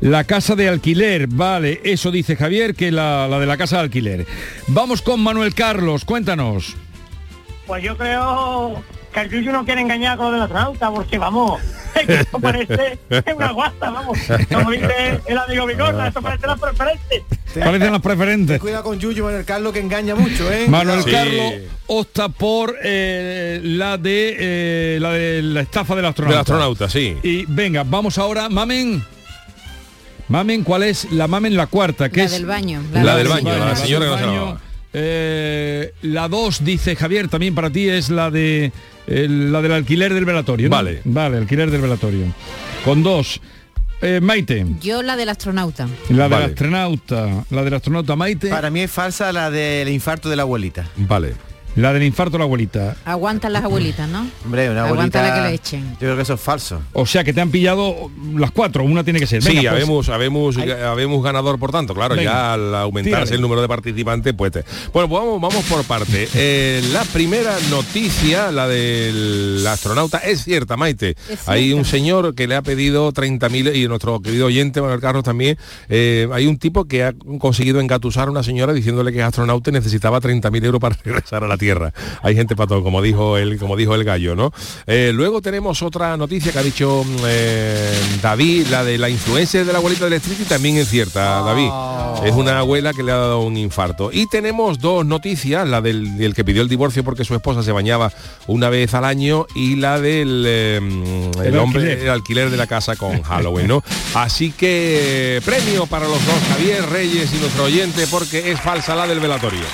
[0.00, 3.82] La casa de alquiler, vale, eso dice Javier, que la, la de la casa de
[3.82, 4.26] alquiler.
[4.68, 6.76] Vamos con Manuel Carlos, cuéntanos.
[7.66, 8.82] Pues yo creo
[9.12, 11.60] que el Yuyu no quiere engañar con lo del astronauta, porque vamos,
[12.06, 12.98] que esto parece
[13.34, 14.18] una guasta, vamos.
[14.52, 17.24] Como dice el amigo Bigorra, esto parece la preferente.
[17.58, 18.60] Parecen las preferentes.
[18.60, 20.68] Cuidado con Yuyu Manuel Carlos que engaña mucho, ¿eh?
[20.68, 21.04] Manuel.
[21.10, 21.54] Carlos
[21.88, 26.34] opta por eh, la de eh, la de la estafa del astronauta.
[26.34, 27.16] Del astronauta, sí.
[27.22, 29.02] Y venga, vamos ahora, Mamen.
[30.28, 31.10] Mamen, ¿cuál es?
[31.12, 32.82] La Mamen la cuarta, que La es del baño.
[32.92, 34.34] La del baño, la del señora que no se baño.
[34.36, 34.60] lavaba.
[34.92, 38.72] Eh, la 2 dice Javier, también para ti es la de
[39.06, 40.68] el- la del alquiler del velatorio.
[40.68, 40.76] ¿no?
[40.76, 41.00] Vale.
[41.04, 42.26] Vale, alquiler del velatorio.
[42.84, 43.40] Con dos.
[44.00, 45.88] Eh, Maite, Yo la del astronauta.
[46.10, 46.44] la Vale.
[46.44, 50.42] del astronauta, la del astronauta Maite, Para mí es falsa la del infarto de la
[50.42, 50.86] abuelita.
[50.96, 51.34] Vale.
[51.76, 52.96] La del infarto la abuelita.
[53.04, 54.26] Aguantan las abuelitas, ¿no?
[54.44, 55.22] Hombre, una Aguanta abuelita...
[55.22, 55.90] la que le echen.
[55.92, 56.80] Yo creo que eso es falso.
[56.92, 59.42] O sea que te han pillado las cuatro, una tiene que ser.
[59.42, 63.34] Sí, Venga, pues, habemos, habemos, habemos ganador por tanto, claro, Venga, ya al aumentarse tírale.
[63.36, 64.52] el número de participantes, pues...
[64.52, 66.28] te- Bueno, pues vamos, vamos por parte.
[66.40, 71.10] Eh, la primera noticia, la del astronauta, es cierta, Maite.
[71.28, 71.78] Es Hay cierta.
[71.78, 76.26] un señor que le ha pedido 30.000, y nuestro querido oyente, Manuel Carlos también, eh,
[76.32, 79.72] hay un tipo que ha conseguido engatusar a una señora diciéndole que es astronauta y
[79.74, 81.92] necesitaba 30.000 euros para regresar a la Tierra.
[82.22, 84.52] Hay gente para todo, como dijo el, como dijo el gallo, ¿no?
[84.86, 87.92] Eh, luego tenemos otra noticia que ha dicho eh,
[88.22, 91.68] David, la de la influencia de la abuelita del street y también es cierta, David.
[92.26, 94.10] Es una abuela que le ha dado un infarto.
[94.12, 97.72] Y tenemos dos noticias, la del, del que pidió el divorcio porque su esposa se
[97.72, 98.12] bañaba
[98.46, 100.76] una vez al año y la del eh,
[101.40, 101.98] el El hombre, alquiler.
[102.04, 103.82] el alquiler de la casa con Halloween, ¿no?
[104.14, 109.06] Así que premio para los dos, Javier Reyes y nuestro oyente, porque es falsa la
[109.06, 109.64] del velatorio.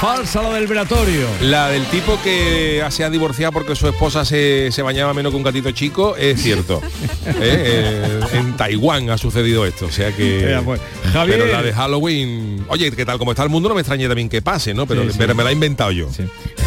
[0.00, 1.26] Falsa la del velatorio.
[1.40, 5.36] La del tipo que se ha divorciado porque su esposa se, se bañaba menos que
[5.36, 6.80] un gatito chico, es cierto.
[7.26, 7.32] ¿Eh?
[7.40, 10.56] Eh, en Taiwán ha sucedido esto, o sea que...
[10.64, 10.80] Pues,
[11.12, 11.38] Javier.
[11.40, 12.64] Pero la de Halloween...
[12.68, 14.86] Oye, que tal como está el mundo no me extraña también que pase, ¿no?
[14.86, 15.16] Pero, Sí, sí.
[15.18, 16.08] pero me la he inventado yo.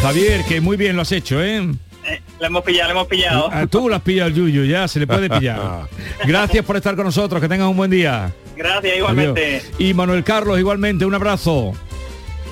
[0.02, 1.66] Javier, que muy bien lo has hecho, ¿eh?
[2.38, 3.48] Le hemos pillado, le hemos pillado.
[3.50, 5.88] Ah, Tú las pillas al Yuyu, ya se le puede pillar.
[6.26, 8.30] Gracias por estar con nosotros, que tengas un buen día.
[8.56, 9.56] Gracias, igualmente.
[9.64, 9.80] Adiós.
[9.80, 11.72] Y Manuel Carlos, igualmente, un abrazo.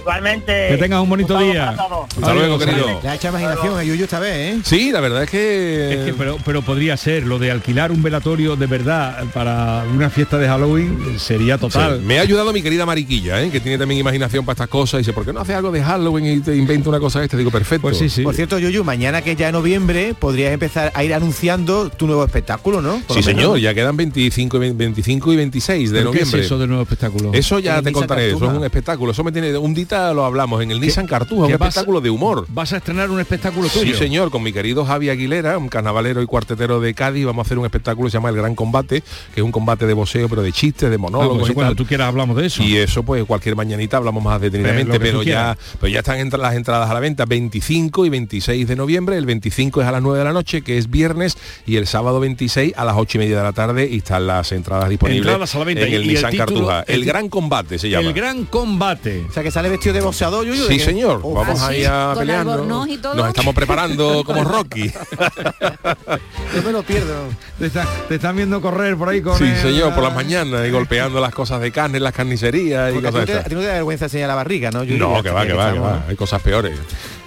[0.00, 0.68] Igualmente.
[0.70, 1.70] Que tengas un bonito Un día.
[1.70, 3.00] Hasta luego, querido.
[3.02, 4.60] Le ha hecho imaginación a Yuyu esta vez, ¿eh?
[4.64, 5.94] Sí, la verdad es que...
[5.94, 10.10] Es que, pero, pero podría ser lo de alquilar un velatorio de verdad para una
[10.10, 11.98] fiesta de Halloween sería total.
[11.98, 13.50] Sí, Me ha ayudado mi querida Mariquilla, ¿eh?
[13.50, 14.94] que tiene también imaginación para estas cosas.
[14.94, 17.36] Y dice, ¿por qué no hace algo de Halloween y te inventa una cosa esta?
[17.36, 17.82] Digo, perfecto.
[17.82, 18.22] Pues sí, sí.
[18.22, 22.24] Por cierto, Yuyu, mañana que es ya noviembre, podrías empezar a ir anunciando tu nuevo
[22.24, 23.00] espectáculo, ¿no?
[23.06, 26.24] Por Sí, señor, ya quedan 25 y 20 25 y 26 de ¿Pero qué es
[26.26, 26.46] noviembre.
[26.46, 27.30] eso del nuevo espectáculo?
[27.34, 29.12] Eso ya te contaré, eso es un espectáculo.
[29.12, 32.00] Eso me tiene un dita lo hablamos en el Nissan Cartuja, un ¿Qué vas- espectáculo
[32.00, 32.46] de humor.
[32.48, 33.98] Vas a estrenar un espectáculo Sí, tuyo.
[33.98, 37.58] señor, con mi querido Javi Aguilera, un carnavalero y cuartetero de Cádiz, vamos a hacer
[37.58, 39.00] un espectáculo que se llama El Gran Combate,
[39.34, 41.70] que es un combate de boxeo, pero de chistes, de Ah, monólogos pues y cuando
[41.72, 41.76] tal.
[41.76, 42.62] tú quieras hablamos de eso.
[42.62, 46.20] Y eso, pues cualquier mañanita hablamos más detenidamente, Pero tú pero, ya, pero ya están
[46.20, 49.16] entra- las entradas a la venta 25 y 26 de noviembre.
[49.16, 52.20] El 25 es a las 9 de la noche, que es viernes, y el sábado
[52.20, 55.52] 26 a las 8 y media de la tarde y están las entradas disponibles Entradas
[55.54, 55.82] a la venta.
[55.84, 56.84] en Y- el y el Nissan título- Cartuja.
[56.86, 58.06] el El, Gran Combate se llama.
[58.06, 59.24] El gran combate.
[59.28, 60.66] O sea, que sale vestido de boxeador, Yuyu.
[60.68, 61.20] ¿de Sí, señor.
[61.22, 62.52] Oh, Vamos ¿Ah, ahí a ¿Con peleando.
[62.52, 63.14] albornoz y todo?
[63.14, 64.90] Nos estamos preparando como Rocky.
[66.54, 67.14] Yo me lo pierdo.
[67.58, 70.66] Te, está- te están viendo correr por ahí con sí, el- señor, por las mañanas
[70.66, 73.38] y golpeando las cosas de carne en las carnicerías y Porque a ti cosas te-
[73.38, 74.84] a ti no te da vergüenza enseñar la barriga, ¿no?
[74.84, 74.98] Yuyu?
[74.98, 76.04] No, que va, bien, que va, que va.
[76.08, 76.78] Hay cosas peores.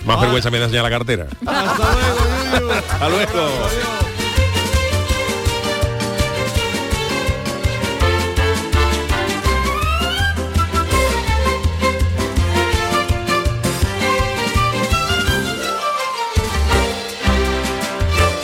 [0.06, 1.28] Más vergüenza me da enseñar la cartera.
[1.46, 2.72] Hasta luego, Yuyu.
[2.72, 4.23] Hasta luego.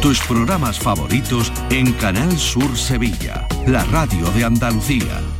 [0.01, 5.40] Tus programas favoritos en Canal Sur Sevilla, la radio de Andalucía.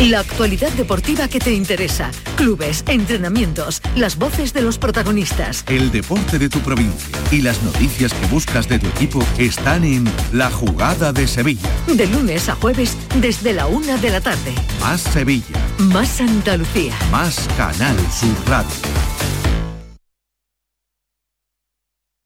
[0.00, 2.10] La actualidad deportiva que te interesa.
[2.36, 5.64] Clubes, entrenamientos, las voces de los protagonistas.
[5.68, 10.04] El deporte de tu provincia y las noticias que buscas de tu equipo están en
[10.32, 11.70] La Jugada de Sevilla.
[11.86, 14.52] De lunes a jueves desde la una de la tarde.
[14.80, 16.94] Más Sevilla, Más Andalucía.
[17.10, 19.15] más Canal Sur Radio.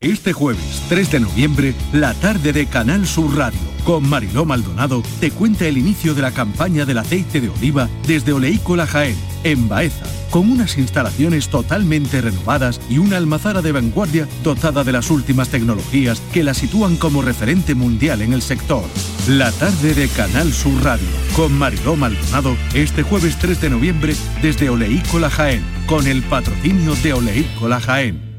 [0.02, 5.30] Este jueves 3 de noviembre, la tarde de Canal Sur Radio, con Mariló Maldonado, te
[5.30, 10.06] cuenta el inicio de la campaña del aceite de oliva desde Oleícola Jaén, en Baeza,
[10.30, 16.22] con unas instalaciones totalmente renovadas y una almazara de vanguardia dotada de las últimas tecnologías
[16.32, 18.84] que la sitúan como referente mundial en el sector.
[19.28, 24.70] La tarde de Canal Sur Radio, con Mariló Maldonado, este jueves 3 de noviembre desde
[24.70, 28.29] Oleícola Jaén, con el patrocinio de Oleícola Jaén.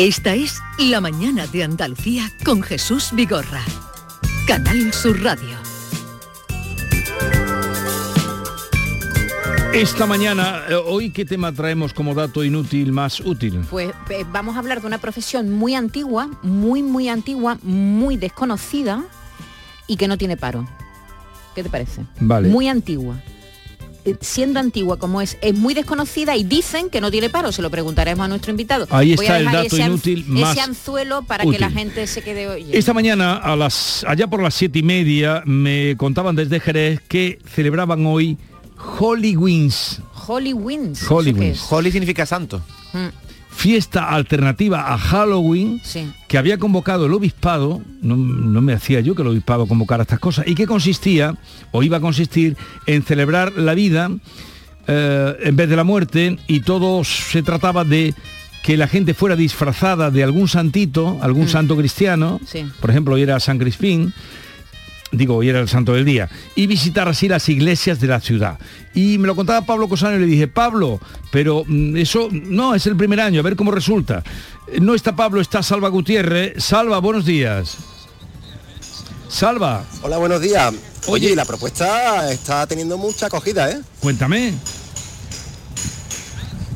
[0.00, 3.60] Esta es La Mañana de Andalucía con Jesús Vigorra.
[4.46, 5.58] Canal Sur Radio.
[9.74, 13.60] Esta mañana, eh, hoy, ¿qué tema traemos como dato inútil más útil?
[13.68, 19.04] Pues eh, vamos a hablar de una profesión muy antigua, muy, muy antigua, muy desconocida
[19.86, 20.66] y que no tiene paro.
[21.54, 22.06] ¿Qué te parece?
[22.20, 22.48] Vale.
[22.48, 23.22] Muy antigua.
[24.04, 27.52] Eh, Siendo antigua como es, es muy desconocida y dicen que no tiene paro.
[27.52, 28.86] Se lo preguntaremos a nuestro invitado.
[28.90, 31.54] Ahí Voy está a el dejar dato ese, inútil más ese anzuelo para útil.
[31.58, 32.76] que la gente se quede oyendo.
[32.76, 37.38] Esta mañana, a las, allá por las siete y media, me contaban desde Jerez que
[37.54, 38.38] celebraban hoy
[38.98, 41.02] Holy Wings, Holy Winds.
[41.10, 41.66] Holy ¿eso qué Wings.
[41.70, 42.62] Holy significa santo.
[42.92, 43.08] Mm,
[43.60, 46.10] fiesta alternativa a Halloween sí.
[46.28, 50.18] que había convocado el obispado, no, no me hacía yo que el obispado convocara estas
[50.18, 51.34] cosas, y que consistía,
[51.70, 54.10] o iba a consistir, en celebrar la vida
[54.86, 58.14] eh, en vez de la muerte, y todo se trataba de
[58.62, 62.64] que la gente fuera disfrazada de algún santito, algún santo cristiano, Sí.
[62.80, 64.14] por ejemplo, hoy era San Crispín,
[65.12, 68.58] digo, hoy era el santo del día, y visitar así las iglesias de la ciudad.
[68.94, 72.86] Y me lo contaba Pablo Cosano y le dije, Pablo, pero mm, eso no es
[72.86, 74.22] el primer año, a ver cómo resulta.
[74.68, 76.62] Eh, No está Pablo, está Salva Gutiérrez.
[76.62, 77.76] Salva, buenos días.
[79.28, 79.84] Salva.
[80.02, 80.74] Hola, buenos días.
[81.06, 83.80] Oye, la propuesta está teniendo mucha acogida, ¿eh?
[84.00, 84.54] Cuéntame.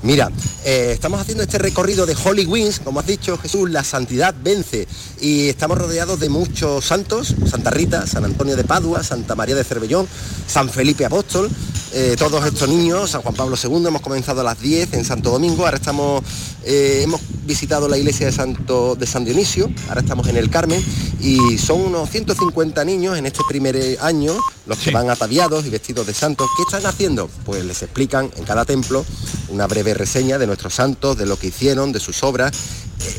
[0.04, 0.30] Mira,
[0.66, 4.86] eh, estamos haciendo este recorrido de Holy Wings, como has dicho Jesús, la santidad vence.
[5.18, 9.64] Y estamos rodeados de muchos santos, Santa Rita, San Antonio de Padua, Santa María de
[9.64, 10.06] Cervellón,
[10.46, 11.50] San Felipe Apóstol,
[11.96, 15.30] eh, todos estos niños, San Juan Pablo II, hemos comenzado a las 10 en Santo
[15.30, 16.24] Domingo, ahora estamos,
[16.64, 20.84] eh, hemos visitado la iglesia de, Santo, de San Dionisio, ahora estamos en el Carmen
[21.20, 24.34] y son unos 150 niños en este primer eh, año,
[24.66, 26.48] los que van ataviados y vestidos de santos.
[26.56, 27.30] ¿Qué están haciendo?
[27.44, 29.04] Pues les explican en cada templo
[29.50, 32.50] una breve reseña de nuestros santos, de lo que hicieron, de sus obras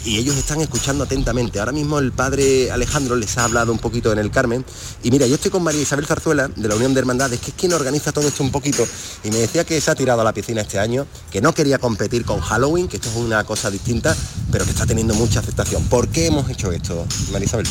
[0.06, 1.60] y ellos están escuchando atentamente.
[1.60, 4.66] Ahora mismo el padre Alejandro les ha hablado un poquito en el Carmen.
[5.04, 7.58] Y mira, yo estoy con María Isabel Zarzuela, de la Unión de Hermandades, que es
[7.58, 8.88] quien organiza todo esto un poquito.
[9.24, 11.80] Y me decía que se ha tirado a la piscina este año, que no quería
[11.80, 14.16] competir con Halloween, que esto es una cosa distinta,
[14.52, 15.84] pero que está teniendo mucha aceptación.
[15.86, 17.68] ¿Por qué hemos hecho esto, María Isabel?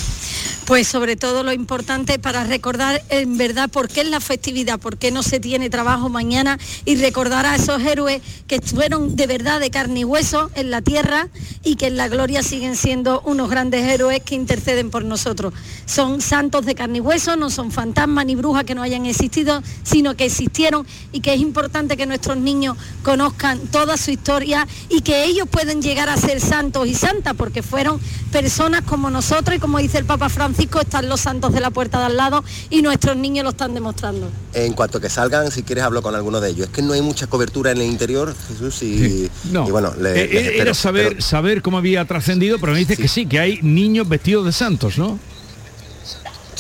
[0.67, 4.97] Pues sobre todo lo importante para recordar en verdad por qué es la festividad, por
[4.97, 9.61] qué no se tiene trabajo mañana y recordar a esos héroes que fueron de verdad
[9.61, 11.29] de carne y hueso en la tierra
[11.65, 15.53] y que en la gloria siguen siendo unos grandes héroes que interceden por nosotros.
[15.85, 19.63] Son santos de carne y hueso, no son fantasmas ni brujas que no hayan existido,
[19.83, 25.03] sino que existieron y que es importante que nuestros niños conozcan toda su historia y
[25.03, 28.01] que ellos pueden llegar a ser santos y santas porque fueron
[28.33, 31.99] personas como nosotros y como dice el Papa Francisco, están los santos de la puerta
[31.99, 34.29] de al lado y nuestros niños lo están demostrando.
[34.53, 36.67] En cuanto que salgan, si quieres hablo con alguno de ellos.
[36.69, 39.67] Es que no hay mucha cobertura en el interior, Jesús, y, No.
[39.69, 42.73] y bueno, le- Eh, les eh, espero, era saber, pero- saber cómo había trascendido, pero
[42.73, 45.19] me dices que sí, que hay niños vestidos de santos, ¿no?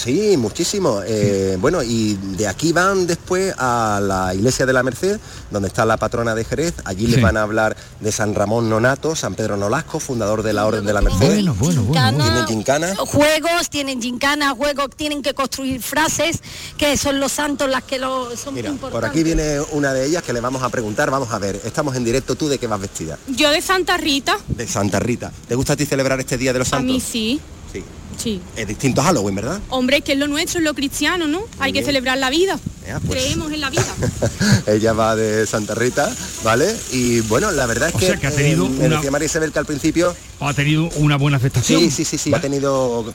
[0.04, 1.00] Sí, muchísimo.
[1.06, 5.18] Eh, bueno, y de aquí van después a la iglesia de la Merced,
[5.50, 6.74] donde está la patrona de Jerez.
[6.84, 7.20] Allí les Sí.
[7.22, 10.92] van a hablar de San Ramón Nonato, San Pedro Nolasco, fundador de la Orden de
[10.92, 11.26] la Merced.
[11.26, 12.22] Bueno, bueno, bueno.
[12.22, 12.94] Tienen gincana.
[12.96, 16.40] Juegos, tienen gincanas, juegos, tienen que construir frases,
[16.76, 19.00] que son los santos las que lo, son Mira, importantes.
[19.00, 21.10] por aquí viene una de ellas que le vamos a preguntar.
[21.10, 22.34] Vamos a ver, estamos en directo.
[22.34, 23.18] ¿Tú de qué vas vestida?
[23.28, 25.32] Yo de Santa Rita, De Santa Rita.
[25.48, 27.08] ¿Te gusta a ti celebrar este Día de los a mí Santos?
[27.10, 27.40] sí.
[27.74, 27.84] Sí.
[28.16, 28.40] Sí.
[28.56, 29.60] Es distinto a Halloween, ¿verdad?
[29.70, 31.42] Hombre, que es lo nuestro, es lo cristiano, ¿no?
[31.58, 32.58] Hay que celebrar la vida.
[32.86, 33.22] Ya, pues.
[33.24, 33.84] Creemos en la vida.
[34.66, 36.74] Ella va de Santa Rita, ¿vale?
[36.92, 39.10] Y bueno, la verdad es O que, sea, que ha tenido eh, me una- decía
[39.10, 41.80] María Isabel que al principio Ha tenido una buena aceptación.
[41.80, 43.12] Sí, sí, sí, sí, ha tenido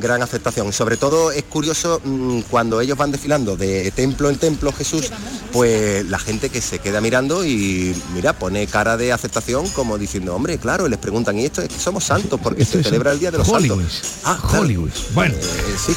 [0.00, 0.72] gran aceptación.
[0.72, 5.10] Sobre todo es curioso mm, cuando ellos van desfilando de templo en templo Jesús,
[5.52, 10.34] pues la gente que se queda mirando y mira, pone cara de aceptación como diciendo,
[10.34, 13.20] hombre, claro, y les preguntan, y esto es que somos santos porque se celebra el
[13.20, 13.80] Día de los Hollywood.
[13.82, 14.12] Santos.
[14.24, 14.64] Ah, claro.
[14.64, 14.90] Hollywood.
[15.14, 15.34] Bueno.
[15.34, 15.92] Eh, sí.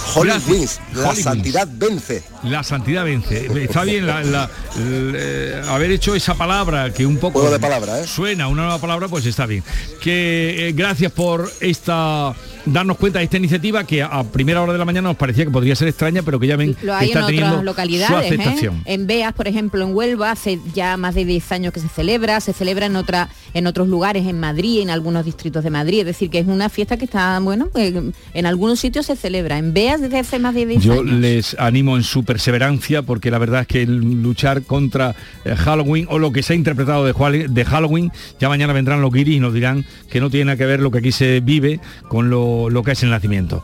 [0.47, 2.23] Wings, la santidad vence.
[2.43, 3.45] La santidad vence.
[3.63, 7.59] Está bien la- la- el, eh, haber hecho esa palabra que un poco Juego de
[7.59, 8.07] palabras, ¿eh?
[8.07, 9.63] suena una nueva palabra, pues está bien.
[9.99, 12.33] Que eh, gracias por esta
[12.65, 15.51] darnos cuenta de esta iniciativa que a primera hora de la mañana nos parecía que
[15.51, 17.65] podría ser extraña, pero que ya ven Lo que hay está en teniendo otras su
[17.65, 18.35] localidades, ¿eh?
[18.35, 18.81] aceptación.
[18.85, 22.39] En Beas, por ejemplo, en Huelva, hace ya más de 10 años que se celebra,
[22.39, 26.05] se celebra en otra, en otros lugares, en Madrid, en algunos distritos de Madrid, es
[26.05, 30.01] decir, que es una fiesta que está, bueno, en algunos sitios se celebra, en Beas
[30.01, 31.05] desde hace más de 10 Yo años.
[31.05, 36.07] les animo en su perseverancia porque la verdad es que el luchar contra eh, Halloween
[36.09, 39.53] o lo que se ha interpretado de, Halloween, ya mañana vendrán los guiris y nos
[39.53, 42.83] dirán que no tiene nada que ver lo que aquí se vive con lo, lo
[42.83, 43.60] que es el nacimiento.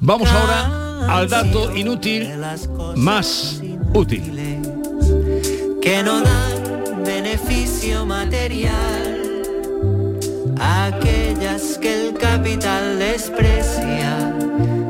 [0.00, 2.30] Vamos ahora al dato inútil
[2.96, 3.60] más
[3.94, 4.60] útil.
[5.80, 9.20] que no dan beneficio material,
[10.60, 14.34] aquellas que el capital desprecia,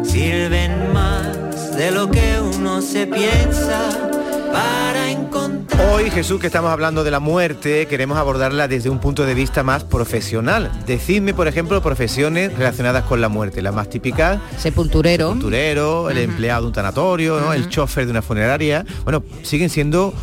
[0.02, 4.08] sirven más de lo que uno se piensa
[4.52, 5.94] para encontrar.
[5.94, 9.62] Hoy, Jesús, que estamos hablando de la muerte, queremos abordarla desde un punto de vista
[9.62, 10.70] más profesional.
[10.86, 13.62] Decidme, por ejemplo, profesiones relacionadas con la muerte.
[13.62, 17.52] La más típica, sepulturero, sepulturero el empleado de un tanatorio, ¿no?
[17.52, 18.84] el chofer de una funeraria.
[19.04, 20.14] Bueno, siguen siendo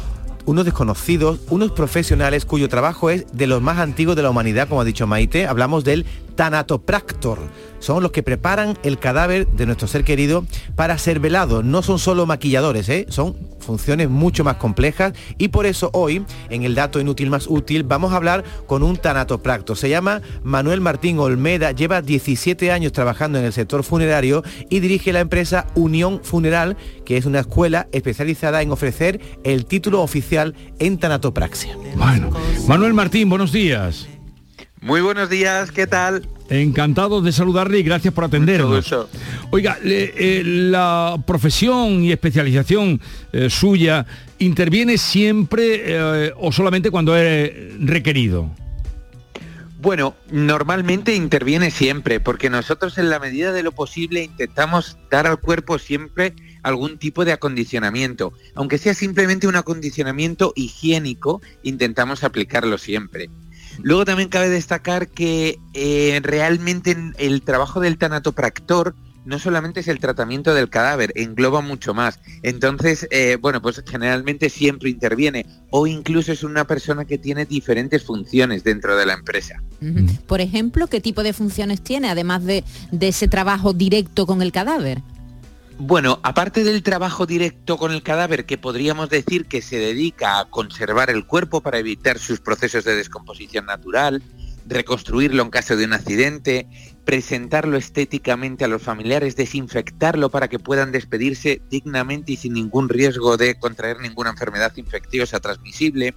[0.46, 4.82] unos desconocidos, unos profesionales cuyo trabajo es de los más antiguos de la humanidad, como
[4.82, 5.48] ha dicho Maite.
[5.48, 7.40] Hablamos del tanatopractor.
[7.80, 10.46] Son los que preparan el cadáver de nuestro ser querido
[10.76, 11.62] para ser velado.
[11.62, 13.06] No son solo maquilladores, ¿eh?
[13.10, 17.84] son funciones mucho más complejas y por eso hoy, en el dato inútil más útil,
[17.84, 19.78] vamos a hablar con un tanatopractor.
[19.78, 25.14] Se llama Manuel Martín Olmeda, lleva 17 años trabajando en el sector funerario y dirige
[25.14, 30.98] la empresa Unión Funeral, que es una escuela especializada en ofrecer el título oficial en
[30.98, 31.78] tanatopraxia.
[31.96, 32.30] Bueno,
[32.68, 34.08] Manuel Martín, buenos días.
[34.86, 36.28] Muy buenos días, ¿qué tal?
[36.48, 38.94] Encantado de saludarle y gracias por atendernos.
[39.50, 43.02] Oiga, le- eh, la profesión y especialización
[43.34, 44.06] eh, suya
[44.38, 48.52] interviene siempre eh, o solamente cuando es requerido.
[49.82, 55.40] Bueno, normalmente interviene siempre, porque nosotros en la medida de lo posible intentamos dar al
[55.40, 58.34] cuerpo siempre algún tipo de acondicionamiento.
[58.54, 63.30] Aunque sea simplemente un acondicionamiento higiénico, intentamos aplicarlo siempre.
[63.82, 68.96] Luego también cabe destacar que eh, realmente el trabajo del tanatopractor
[69.26, 72.20] no solamente es el tratamiento del cadáver, engloba mucho más.
[72.44, 78.04] Entonces, eh, bueno, pues generalmente siempre interviene o incluso es una persona que tiene diferentes
[78.04, 79.62] funciones dentro de la empresa.
[80.28, 84.52] Por ejemplo, ¿qué tipo de funciones tiene, además de, de ese trabajo directo con el
[84.52, 85.02] cadáver?
[85.78, 90.46] Bueno, aparte del trabajo directo con el cadáver, que podríamos decir que se dedica a
[90.46, 94.24] conservar el cuerpo para evitar sus procesos de descomposición natural,
[94.66, 96.68] reconstruirlo en caso de un accidente,
[97.04, 103.36] presentarlo estéticamente a los familiares, desinfectarlo para que puedan despedirse dignamente y sin ningún riesgo
[103.36, 106.16] de contraer ninguna enfermedad infecciosa transmisible,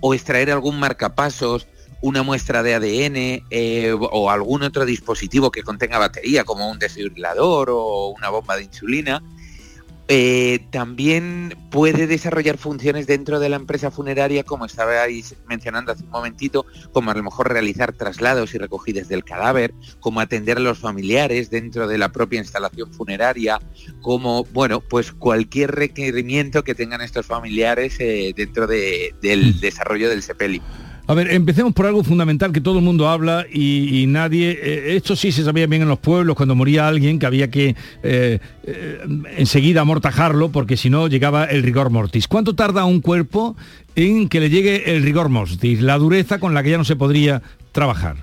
[0.00, 1.68] o extraer algún marcapasos,
[2.04, 7.70] una muestra de ADN eh, o algún otro dispositivo que contenga batería, como un desfibrilador
[7.70, 9.22] o una bomba de insulina,
[10.08, 16.10] eh, también puede desarrollar funciones dentro de la empresa funeraria, como estabais mencionando hace un
[16.10, 20.78] momentito, como a lo mejor realizar traslados y recogidas del cadáver, como atender a los
[20.78, 23.60] familiares dentro de la propia instalación funeraria,
[24.02, 30.60] como, bueno, pues cualquier requerimiento que tengan estos familiares eh, dentro del desarrollo del sepeli.
[31.06, 35.14] A ver, empecemos por algo fundamental que todo el mundo habla y, nadie, eh, esto
[35.16, 39.00] sí se sabía bien en los pueblos cuando moría alguien que había que eh, eh,
[39.36, 42.26] enseguida amortajarlo porque si no llegaba el rigor mortis.
[42.26, 43.54] ¿Cuánto tarda un cuerpo
[43.96, 46.96] en que le llegue el rigor mortis, la dureza con la que ya no se
[46.96, 47.42] podría
[47.72, 48.16] trabajar?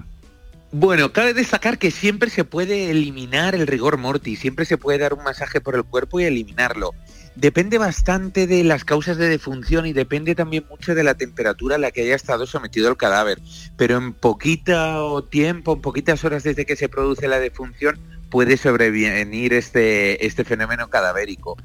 [0.71, 5.13] Bueno, cabe destacar que siempre se puede eliminar el rigor mortis, siempre se puede dar
[5.13, 6.93] un masaje por el cuerpo y eliminarlo.
[7.35, 11.79] Depende bastante de las causas de defunción y depende también mucho de la temperatura a
[11.79, 13.39] la que haya estado sometido el cadáver.
[13.77, 17.99] Pero en poquito tiempo, en poquitas horas desde que se produce la defunción,
[18.31, 21.57] puede sobrevenir este, este fenómeno cadavérico.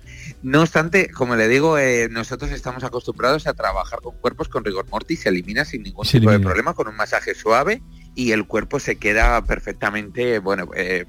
[0.43, 4.87] No obstante, como le digo, eh, nosotros estamos acostumbrados a trabajar con cuerpos con rigor
[4.91, 7.81] mortis, se elimina sin ningún tipo de problema, con un masaje suave
[8.15, 11.07] y el cuerpo se queda perfectamente, bueno, eh,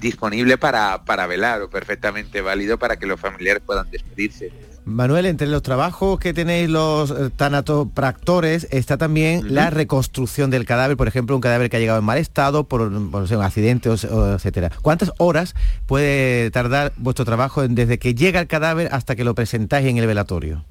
[0.00, 4.52] disponible para, para velar o perfectamente válido para que los familiares puedan despedirse.
[4.88, 10.96] Manuel, entre los trabajos que tenéis los eh, tanatopractores está también la reconstrucción del cadáver,
[10.96, 13.94] por ejemplo, un cadáver que ha llegado en mal estado por, un accidente, o,
[14.34, 14.70] etcétera.
[14.80, 15.54] ¿Cuántas horas
[15.86, 20.06] puede tardar vuestro trabajo desde que llega el cadáver hasta que lo presentáis en el
[20.06, 20.64] velatorio?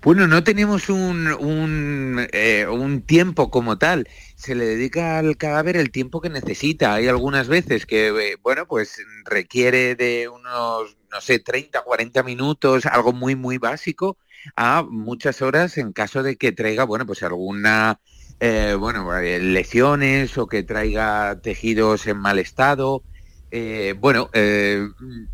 [0.00, 4.08] Bueno, no tenemos un, un, eh, un, tiempo como tal.
[4.36, 6.94] Se le dedica al cadáver el tiempo que necesita.
[6.94, 12.86] Hay algunas veces que, eh, bueno, pues requiere de unos, no sé, 30, 40 minutos,
[12.86, 14.16] algo muy, muy básico,
[14.54, 17.98] a muchas horas en caso de que traiga, bueno, pues alguna,
[18.38, 23.02] eh, bueno, lesiones o que traiga tejidos en mal estado.
[23.98, 24.30] bueno,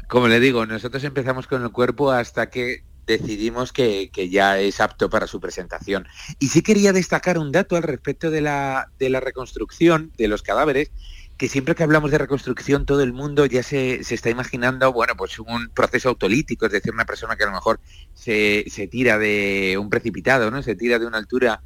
[0.09, 5.11] como le digo, nosotros empezamos con el cuerpo hasta que decidimos que, ya es apto
[5.11, 6.07] para su presentación.
[6.39, 10.43] Y sí quería destacar un dato al respecto de la, de la reconstrucción de los
[10.43, 10.91] cadáveres,
[11.37, 15.15] que siempre que hablamos de reconstrucción todo el mundo ya se, se, está imaginando, bueno,
[15.17, 17.81] pues un proceso autolítico, es decir, una persona que a lo mejor
[18.15, 20.63] se, se tira de un precipitado, ¿no?
[20.63, 21.61] Se tira de una altura,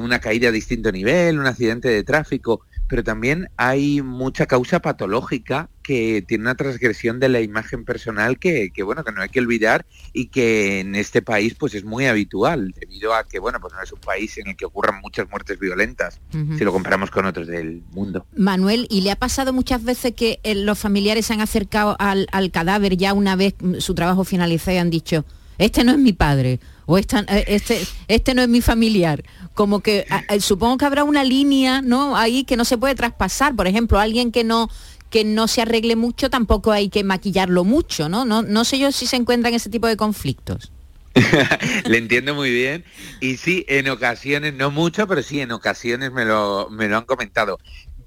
[0.00, 2.62] una caída a distinto nivel, un accidente de tráfico
[2.92, 8.70] pero también hay mucha causa patológica que tiene una transgresión de la imagen personal que,
[8.84, 12.74] bueno que no hay que olvidar y que en este país pues es muy habitual
[12.78, 15.58] debido a que bueno pues no es un país en el que ocurran muchas muertes
[15.58, 18.26] violentas si lo comparamos con otros del mundo.
[18.36, 22.26] Manuel y le ha pasado muchas veces que eh, los familiares se han acercado al,
[22.30, 25.24] al cadáver ya una vez su trabajo finalizado y han dicho
[25.56, 27.04] este no es mi padre o eh,
[27.46, 29.22] este, este no es mi familiar.
[29.54, 30.06] Como que
[30.40, 32.16] supongo que habrá una línea ¿no?
[32.16, 33.54] ahí que no se puede traspasar.
[33.54, 34.68] Por ejemplo, alguien que no
[35.10, 38.24] que no se arregle mucho, tampoco hay que maquillarlo mucho, ¿no?
[38.24, 40.72] No, no sé yo si se encuentran ese tipo de conflictos.
[41.84, 42.84] Le entiendo muy bien.
[43.20, 47.04] Y sí, en ocasiones, no mucho, pero sí, en ocasiones me lo, me lo han
[47.04, 47.58] comentado.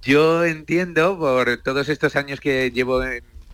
[0.02, 3.02] Yo entiendo, por todos estos años que llevo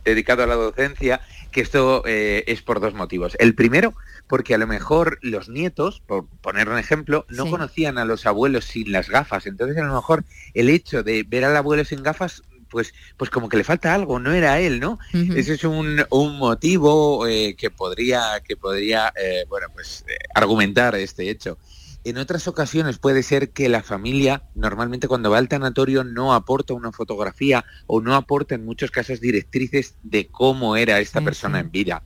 [0.04, 1.20] dedicado a la docencia,
[1.52, 3.36] que esto eh, es por dos motivos.
[3.38, 3.94] El primero,
[4.26, 8.64] porque a lo mejor los nietos, por poner un ejemplo, no conocían a los abuelos
[8.64, 9.46] sin las gafas.
[9.46, 10.24] Entonces a lo mejor
[10.54, 14.18] el hecho de ver al abuelo sin gafas pues, pues como que le falta algo,
[14.18, 14.98] no era él, ¿no?
[15.12, 21.28] Ese es un, un motivo eh, que podría, que podría eh, bueno, pues argumentar este
[21.28, 21.58] hecho.
[22.04, 26.74] En otras ocasiones puede ser que la familia, normalmente cuando va al tanatorio, no aporta
[26.74, 31.70] una fotografía o no aporta en muchos casos directrices de cómo era esta persona en
[31.70, 32.02] vida.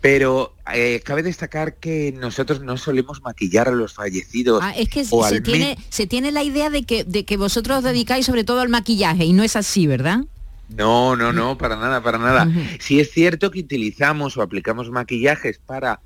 [0.00, 4.60] Pero eh, cabe destacar que nosotros no solemos maquillar a los fallecidos.
[4.62, 7.78] Ah, es que o se tiene, se tiene la idea de que, de que vosotros
[7.78, 10.20] os dedicáis sobre todo al maquillaje y no es así, ¿verdad?
[10.68, 12.48] No, no, no, para nada, para nada.
[12.78, 16.00] Sí es cierto que utilizamos o aplicamos maquillajes para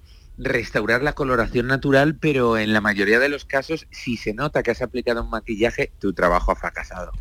[0.45, 4.71] restaurar la coloración natural, pero en la mayoría de los casos, si se nota que
[4.71, 7.13] has aplicado un maquillaje, tu trabajo ha fracasado.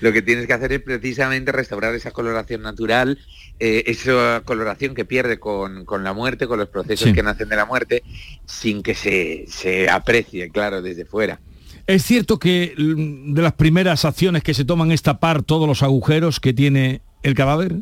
[0.00, 3.18] Lo que tienes que hacer es precisamente restaurar esa coloración natural,
[3.60, 7.12] eh, esa coloración que pierde con, con la muerte, con los procesos Sí.
[7.14, 8.02] que nacen de la muerte,
[8.46, 11.40] sin que se, se aprecie, claro, desde fuera.
[11.86, 15.82] Es cierto que mm, de las primeras acciones que se toman es tapar todos los
[15.82, 17.76] agujeros que tiene el cadáver.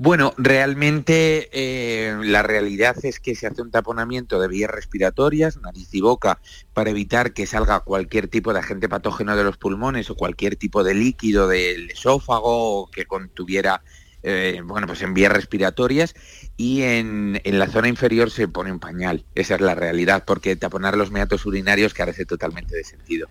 [0.00, 5.92] Bueno, realmente eh, la realidad es que se hace un taponamiento de vías respiratorias, nariz
[5.92, 6.38] y boca,
[6.72, 10.84] para evitar que salga cualquier tipo de agente patógeno de los pulmones o cualquier tipo
[10.84, 13.82] de líquido del esófago que contuviera,
[14.22, 16.14] eh, bueno, pues en vías respiratorias
[16.56, 19.24] y en, en la zona inferior se pone un pañal.
[19.34, 23.26] Esa es la realidad, porque taponar los meatos urinarios carece totalmente de sentido.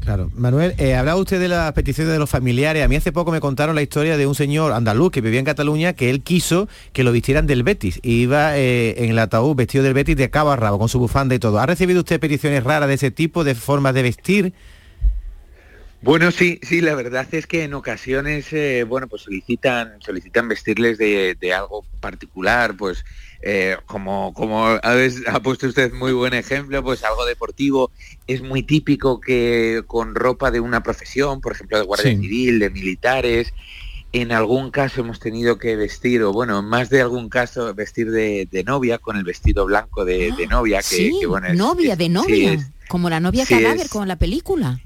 [0.00, 0.30] Claro.
[0.36, 2.84] Manuel, eh, hablaba usted de las peticiones de los familiares.
[2.84, 5.44] A mí hace poco me contaron la historia de un señor andaluz que vivía en
[5.44, 7.98] Cataluña que él quiso que lo vistieran del Betis.
[8.04, 11.34] Iba eh, en el ataúd vestido del Betis de cabo a rabo, con su bufanda
[11.34, 11.58] y todo.
[11.58, 14.52] ¿Ha recibido usted peticiones raras de ese tipo, de formas de vestir?
[16.02, 20.98] Bueno, sí, sí, la verdad es que en ocasiones, eh, bueno, pues solicitan, solicitan vestirles
[20.98, 23.04] de, de algo particular, pues
[23.48, 27.92] eh, como, como ha, puesto usted muy buen ejemplo, pues algo deportivo.
[28.26, 32.16] Es muy típico que con ropa de una profesión, por ejemplo, de guardia Sí.
[32.20, 33.52] civil, de militares,
[34.12, 38.10] en algún caso hemos tenido que vestir, o bueno, en más de algún caso, vestir
[38.10, 41.56] de, de novia, con el vestido blanco de, de novia, que, sí, que, bueno, es-
[41.56, 44.80] novia es- de sí, novia, es- como la novia cadáver con la película.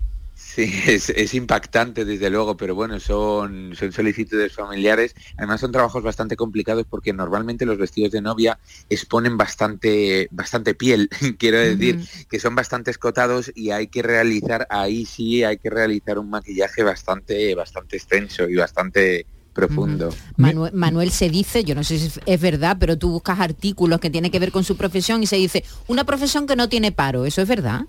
[0.55, 5.15] Sí, es, es impactante desde luego, pero bueno, son, son solicitudes familiares.
[5.37, 11.09] Además son trabajos bastante complicados porque normalmente los vestidos de novia exponen bastante, bastante piel,
[11.39, 11.99] quiero decir,
[12.29, 16.83] que son bastante escotados y hay que realizar, ahí sí hay que realizar un maquillaje
[16.83, 20.09] bastante, bastante extenso y bastante profundo.
[20.37, 24.01] Manuel, Manuel se dice, yo no sé si es- es verdad, pero tú buscas artículos
[24.01, 26.93] que tienen que ver con su profesión y se dice, una profesión que no tiene
[26.93, 27.83] paro, ¿eso es verdad?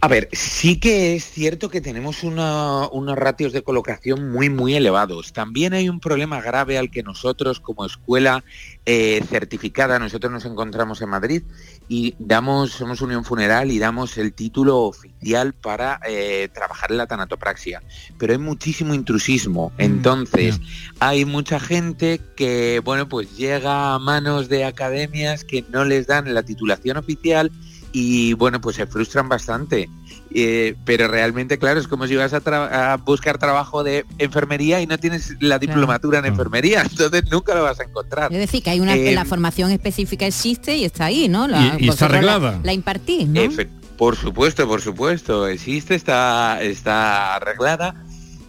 [0.00, 4.74] A ver, sí que es cierto que tenemos una- unos ratios de colocación muy, muy
[4.76, 5.32] elevados.
[5.32, 8.44] También hay un problema grave al que nosotros como escuela
[8.86, 11.42] eh, certificada, nosotros nos encontramos en Madrid
[11.88, 17.06] y damos, somos Unión Funeral y damos el título oficial para eh, trabajar en la
[17.06, 17.82] tanatopraxia.
[18.18, 19.72] Pero hay muchísimo intrusismo.
[19.78, 20.60] Entonces,
[21.00, 26.32] hay mucha gente que, bueno, pues llega a manos de academias que no les dan
[26.32, 27.50] la titulación oficial
[27.92, 29.88] y bueno, pues se frustran bastante.
[30.34, 34.78] Eh, pero realmente, claro, es como si vas a, tra- a buscar trabajo de enfermería
[34.82, 38.30] y no tienes la diplomatura en enfermería, entonces nunca lo vas a encontrar.
[38.32, 41.48] Es decir, que hay una, Eh, la formación específica existe y está ahí, ¿no?
[41.48, 42.60] La, Y- y está la- arreglada.
[42.62, 43.40] La, impartís, ¿no?
[43.40, 47.94] Efe- por supuesto, por supuesto, existe, está, está arreglada.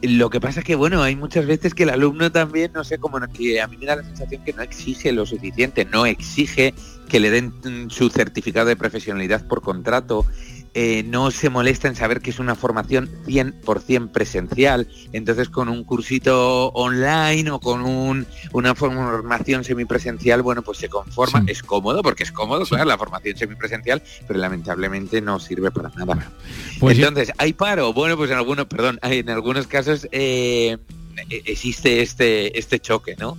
[0.02, 2.98] Lo que pasa es que, bueno, hay muchas veces que el alumno también, no sé,
[3.00, 6.06] como no- que a mí me da la sensación que no exige lo suficiente, no
[6.06, 6.74] exige
[7.10, 10.26] que le den su certificado de profesionalidad por contrato,
[10.76, 15.84] eh, no se molesta en saber que es una formación 100% presencial, entonces con un
[15.84, 22.24] cursito online o con un, una formación semipresencial, bueno, pues se conforma, es cómodo, porque
[22.24, 26.32] es cómodo, claro, la formación semipresencial, pero lamentablemente no sirve para nada.
[26.80, 27.92] Pues entonces, ¿hay paro?
[27.92, 30.78] Bueno, pues en algunos, perdón, en algunos casos eh,
[31.30, 33.38] existe este, este choque, ¿no?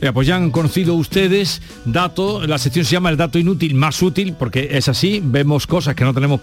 [0.00, 4.02] Eh, pues ya han conocido ustedes dato, la sección se llama el dato inútil más
[4.02, 6.40] útil, porque es así, vemos cosas que no tenemos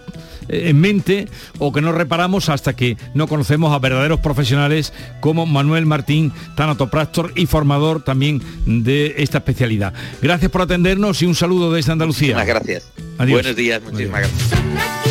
[0.49, 1.27] eh, en mente
[1.59, 7.33] o que no reparamos hasta que no conocemos a verdaderos profesionales como Manuel Martín, tanatopractor
[7.35, 9.93] y formador también de esta especialidad.
[10.21, 12.35] Gracias por atendernos y un saludo desde Andalucía.
[12.35, 12.91] Muchísimas gracias.
[13.17, 13.41] Adiós.
[13.41, 15.10] Buenos días, muchísimas gracias.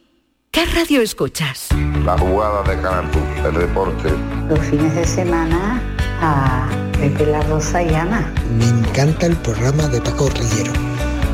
[0.51, 1.69] ¿Qué radio escuchas?
[2.03, 4.09] La jugada de Canal Sur, el deporte.
[4.49, 5.81] Los fines de semana
[6.19, 6.67] a
[6.99, 8.29] Pepe La Rosa y Ana.
[8.57, 10.73] Me encanta el programa de Paco Rillero,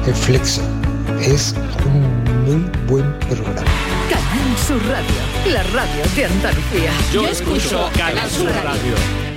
[0.05, 0.61] El Flexo.
[1.19, 3.63] Es un muy buen programa.
[4.07, 6.91] Canal Sur Radio, la radio de Andalucía.
[7.11, 9.36] Yo escucho Canal Sur Radio.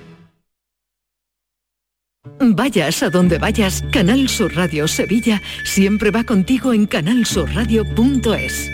[2.43, 8.71] Vayas a donde vayas, Canal Sur Radio Sevilla siempre va contigo en canalsurradio.es.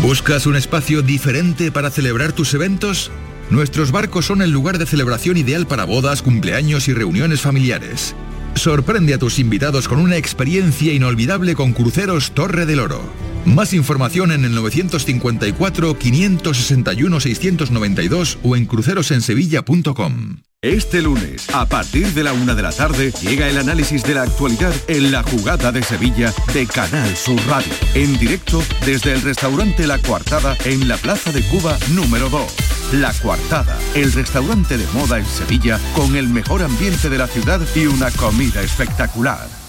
[0.00, 3.10] ¿Buscas un espacio diferente para celebrar tus eventos?
[3.50, 8.14] Nuestros barcos son el lugar de celebración ideal para bodas, cumpleaños y reuniones familiares.
[8.54, 13.02] Sorprende a tus invitados con una experiencia inolvidable con Cruceros Torre del Oro.
[13.44, 20.36] Más información en el 954 561 692 o en crucerosensevilla.com.
[20.64, 24.22] Este lunes, a partir de la una de la tarde, llega el análisis de la
[24.22, 27.70] actualidad en la jugada de Sevilla de Canal Sur Radio.
[27.92, 32.50] En directo desde el restaurante La Coartada en la Plaza de Cuba número 2.
[32.94, 37.60] La Coartada, el restaurante de moda en Sevilla con el mejor ambiente de la ciudad
[37.74, 39.63] y una comida espectacular.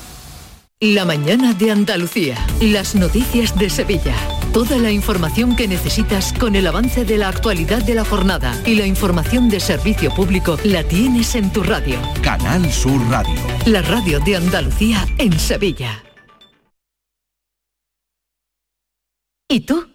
[0.94, 2.38] La mañana de Andalucía.
[2.62, 4.14] Las noticias de Sevilla.
[4.54, 8.76] Toda la información que necesitas con el avance de la actualidad de la jornada y
[8.76, 12.00] la información de servicio público la tienes en tu radio.
[12.22, 13.34] Canal Sur Radio.
[13.66, 16.04] La radio de Andalucía en Sevilla.
[19.50, 19.95] ¿Y tú?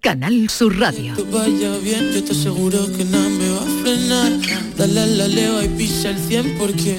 [0.00, 1.12] Canal Sur Radio.
[1.30, 4.32] vaya bien, yo te aseguro que nada me va a frenar.
[4.76, 6.98] Dale a la leva y pisa el 100 porque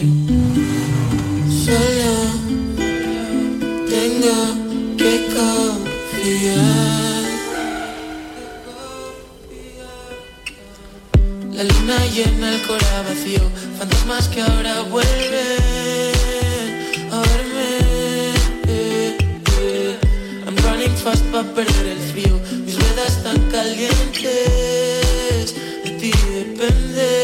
[1.66, 2.12] solo
[3.88, 6.80] tengo que confiar.
[11.54, 13.42] La luna llena el corazón vacío,
[13.78, 16.12] fantasmas que ahora vuelven
[17.12, 17.70] a verme.
[20.46, 22.40] I'm running fast para perder el frío,
[23.00, 27.24] mis ruedas están calientes, de ti depende.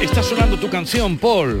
[0.00, 1.60] Está sonando tu canción, Paul.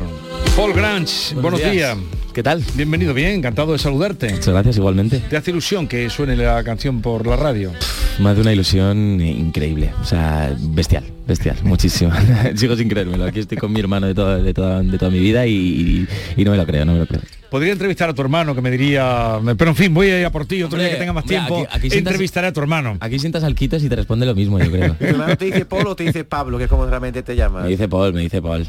[0.56, 1.72] Paul Granch, buenos, días.
[1.72, 2.15] días.
[2.36, 2.62] ¿Qué tal?
[2.74, 4.28] Bienvenido, bien, encantado de saludarte.
[4.30, 5.20] Muchas gracias igualmente.
[5.20, 7.72] ¿Te hace ilusión que suene la canción por la radio?
[8.18, 12.12] Más de una ilusión increíble, o sea, bestial, bestial, muchísimo.
[12.54, 13.24] Sigo sin creérmelo.
[13.24, 16.06] Aquí estoy con mi hermano de toda, de toda, de toda mi vida y,
[16.36, 17.22] y no me lo creo, no me lo creo.
[17.50, 20.30] Podría entrevistar a tu hermano que me diría, pero en fin, voy a ir a
[20.30, 22.60] por ti, otro día que tenga más Mira, tiempo, aquí- aquí sientas- entrevistaré a tu
[22.60, 22.96] hermano.
[23.00, 24.94] Aquí sientas al quitas y te responde lo mismo, yo creo.
[24.98, 27.62] ¿Tu hermano te dice Polo o te dice Pablo, que es como realmente te llama?
[27.62, 28.66] Me dice Paul, me dice Paul.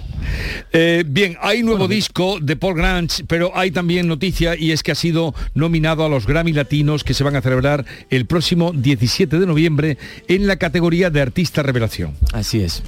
[0.71, 4.91] Eh, bien, hay nuevo disco de Paul Granch, pero hay también noticia y es que
[4.91, 9.39] ha sido nominado a los Grammy Latinos que se van a celebrar el próximo 17
[9.39, 9.97] de noviembre
[10.27, 12.13] en la categoría de Artista Revelación.
[12.33, 12.83] Así es.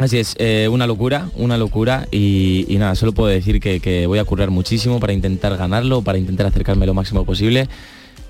[0.00, 4.06] Así es, eh, una locura, una locura y, y nada, solo puedo decir que, que
[4.06, 7.68] voy a currar muchísimo para intentar ganarlo, para intentar acercarme lo máximo posible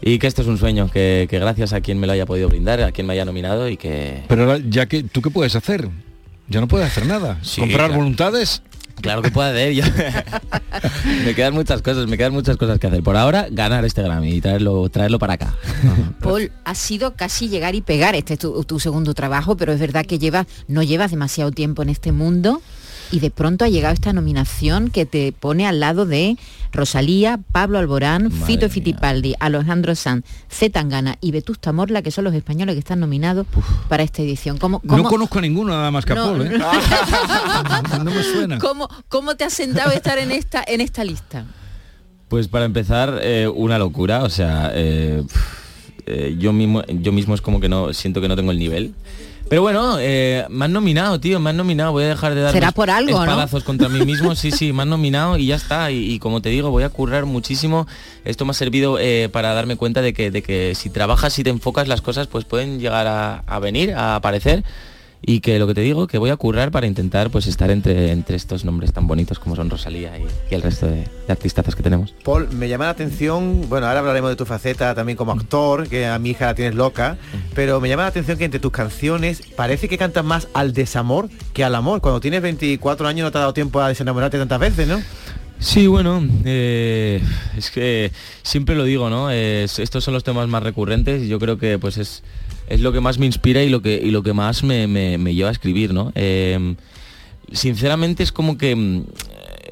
[0.02, 2.48] y que esto es un sueño, que, que gracias a quien me lo haya podido
[2.48, 4.24] brindar, a quien me haya nominado y que...
[4.26, 5.88] Pero ahora, ya que tú qué puedes hacer,
[6.48, 7.38] ya no puedes hacer nada.
[7.42, 7.94] Sí, Comprar claro.
[8.00, 8.62] voluntades.
[9.00, 9.84] Claro que puedo hacer, yo-
[11.24, 13.02] me quedan muchas cosas, me quedan muchas cosas que hacer.
[13.02, 15.54] Por ahora, ganar este Grammy y traerlo, traerlo para acá.
[16.20, 18.14] Paul, ha sido casi llegar y pegar.
[18.14, 21.82] Este es tu, tu segundo trabajo, pero es verdad que llevas, no llevas demasiado tiempo
[21.82, 22.60] en este mundo.
[23.12, 26.36] Y de pronto ha llegado esta nominación que te pone al lado de
[26.72, 32.34] Rosalía, Pablo Alborán, Fito Fitipaldi, Alejandro Sanz, Z Tangana y Vetusta Morla, que son los
[32.34, 33.46] españoles que están nominados
[33.88, 34.58] para esta edición.
[34.58, 36.58] ¿Cómo, No conozco a ninguno nada más que a No, Paul, ¿eh?
[38.04, 38.58] no me suena.
[38.58, 41.44] cómo- cómo te has sentado a estar en esta, en esta lista?
[42.28, 45.24] Pues para empezar, eh, una locura, o sea, eh,
[46.06, 48.94] eh, yo mismo, yo mismo es como que no siento que no tengo el nivel.
[49.50, 52.52] Pero bueno, eh, me han nominado, tío, me han nominado, voy a dejar de dar
[52.52, 53.24] Será los por algo, ¿no?
[53.24, 55.90] espadazos contra mí mismo, sí, sí, me han nominado y ya está.
[55.90, 57.88] Y, y como te digo, voy a currar muchísimo.
[58.24, 61.42] Esto me ha servido eh, para darme cuenta de que, de que si trabajas y
[61.42, 64.62] te enfocas las cosas, pues pueden llegar a, a venir, a aparecer.
[65.22, 68.10] Y que lo que te digo, que voy a currar para intentar pues estar entre,
[68.10, 71.76] entre estos nombres tan bonitos como son Rosalía y, y el resto de, de artistazos
[71.76, 72.14] que tenemos.
[72.24, 76.06] Paul, me llama la atención, bueno, ahora hablaremos de tu faceta también como actor, que
[76.06, 77.18] a mi hija la tienes loca,
[77.54, 81.28] pero me llama la atención que entre tus canciones parece que cantas más al desamor
[81.52, 82.00] que al amor.
[82.00, 85.02] Cuando tienes 24 años no te ha dado tiempo a desenamorarte tantas veces, ¿no?
[85.58, 87.22] Sí, bueno, eh,
[87.58, 88.10] es que
[88.42, 89.30] siempre lo digo, ¿no?
[89.30, 92.22] Es- estos son los temas más recurrentes y yo creo que pues es,
[92.70, 95.34] es lo que más me inspira y lo que, y lo que más me, me-
[95.34, 96.12] lleva a escribir, ¿no?
[96.14, 96.74] Eh,
[97.52, 99.02] sinceramente es como que mm,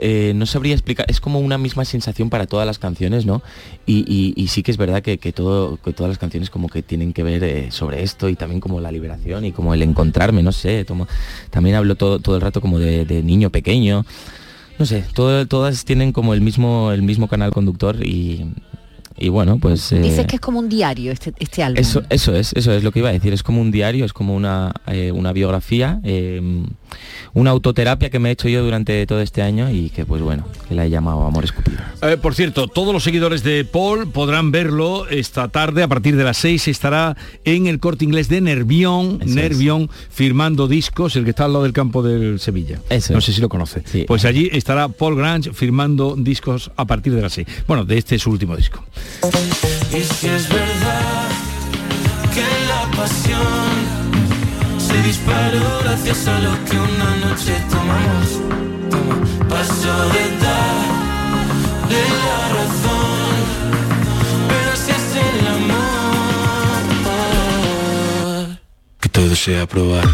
[0.00, 3.42] eh, no sabría explicar, es como una misma sensación para todas las canciones, ¿no?
[3.86, 7.12] Y, sí que es verdad que, que todo, que todas las canciones como que tienen
[7.12, 10.52] que ver eh, sobre esto y también como la liberación y como el encontrarme, no
[10.52, 11.08] sé, tomo-
[11.50, 14.04] también hablo todo, todo el rato como de, niño pequeño,
[14.78, 18.46] no sé, todas tienen como el mismo, el mismo canal conductor y,
[19.20, 19.92] y bueno, pues...
[19.92, 21.80] eh, Dices que es como un diario este, este álbum.
[21.80, 23.32] eso, eso es, eso es lo que iba a decir.
[23.32, 26.40] Es como un diario, es como una, eh, una biografía, eh,
[27.34, 30.46] una autoterapia que me he hecho yo durante todo este año y que pues bueno,
[30.68, 31.78] que la he llamado Amor Escupido.
[32.02, 36.24] Eh, por cierto, todos los seguidores de Paul podrán verlo esta tarde a partir de
[36.24, 41.44] las 6 estará en el corte inglés de Nervión, Nervión firmando discos, el que está
[41.44, 42.80] al lado del campo del Sevilla.
[43.10, 43.82] no sé si lo conoce.
[44.06, 47.46] Pues allí estará Paul Grange firmando discos a partir de las 6.
[47.66, 48.84] Bueno, de este es su último disco.
[49.90, 51.28] Y si es verdad
[52.34, 53.97] que la pasión
[55.08, 58.40] se disparó gracias a lo que una noche tomamos,
[58.90, 59.16] toma,
[59.48, 63.40] paso de darle la razón,
[64.48, 66.78] pero si es el amor,
[69.00, 70.06] que todo sea probar.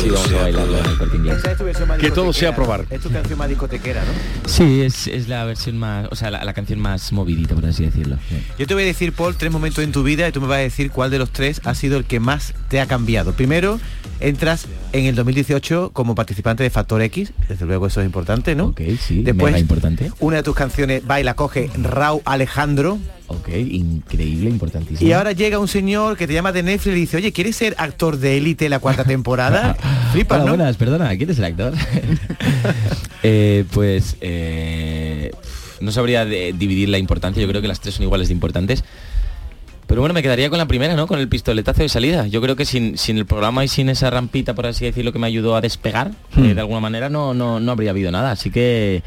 [0.00, 1.38] Sí, vamos a bailarlo en el corte inglés.
[1.38, 2.86] Esa es tu versión más Que todo sea probar.
[2.90, 4.48] Es tu canción más discotequera, ¿no?
[4.48, 7.84] Sí, es, es la versión más, o sea, la, la canción más movidita, por así
[7.84, 8.16] decirlo.
[8.28, 8.36] sí.
[8.58, 10.58] Yo te voy a decir, Paul, tres momentos en tu vida y tú me vas
[10.58, 13.32] a decir cuál de los tres ha sido el que más te ha cambiado.
[13.32, 13.78] Primero,
[14.20, 18.66] entras en el 2018 como participante de Factor X, desde luego eso es importante, ¿no?
[18.66, 20.10] Ok, sí, Después, mega importante.
[20.20, 22.98] una de tus canciones va y la coge Raúl Alejandro.
[23.32, 25.08] Ok, increíble, importantísimo.
[25.08, 27.54] Y ahora llega un señor que te llama de Netflix y le dice, oye, ¿quieres
[27.54, 29.74] ser actor de élite la cuarta temporada?
[30.12, 30.56] Flipas, Hola, ¿no?
[30.56, 31.72] buenas, perdona, ¿quién es el actor?
[33.22, 35.30] Eh, pues eh,
[35.80, 38.82] no sabría de- dividir la importancia, yo creo que las tres son iguales de importantes.
[39.86, 41.06] Pero bueno, me quedaría con la primera, ¿no?
[41.06, 42.26] Con el pistoletazo de salida.
[42.28, 45.18] Yo creo que sin, sin el programa y sin esa rampita, por así decirlo, que
[45.18, 46.44] me ayudó a despegar, Hmm.
[46.46, 48.30] eh, de alguna manera no, no, no habría habido nada.
[48.30, 49.02] Así que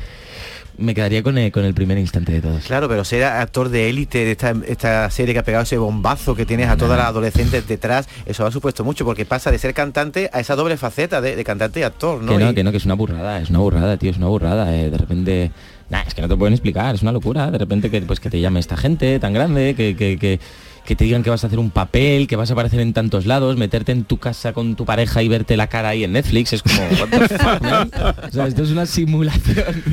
[0.77, 2.63] me quedaría con el, con el primer instante de todos.
[2.65, 6.35] Claro, pero ser actor de élite de esta, esta serie que ha pegado ese bombazo
[6.35, 9.73] que tienes a todas las adolescentes detrás, eso ha supuesto mucho, porque pasa de ser
[9.73, 12.31] cantante a esa doble faceta de, de cantante y actor, ¿no?
[12.31, 14.27] Que no, Y- que no, que es una burrada, es una burrada, tío, es una
[14.27, 14.75] burrada.
[14.75, 15.51] eh, de repente,
[15.89, 17.51] nah, es que no te pueden explicar, es una locura.
[17.51, 20.39] De repente que, pues, que te llame esta gente tan grande, que, que, que,
[20.85, 23.25] que te digan que vas a hacer un papel, que vas a aparecer en tantos
[23.25, 26.53] lados, meterte en tu casa con tu pareja y verte la cara ahí en Netflix,
[26.53, 29.83] es como, what esto es una simulación.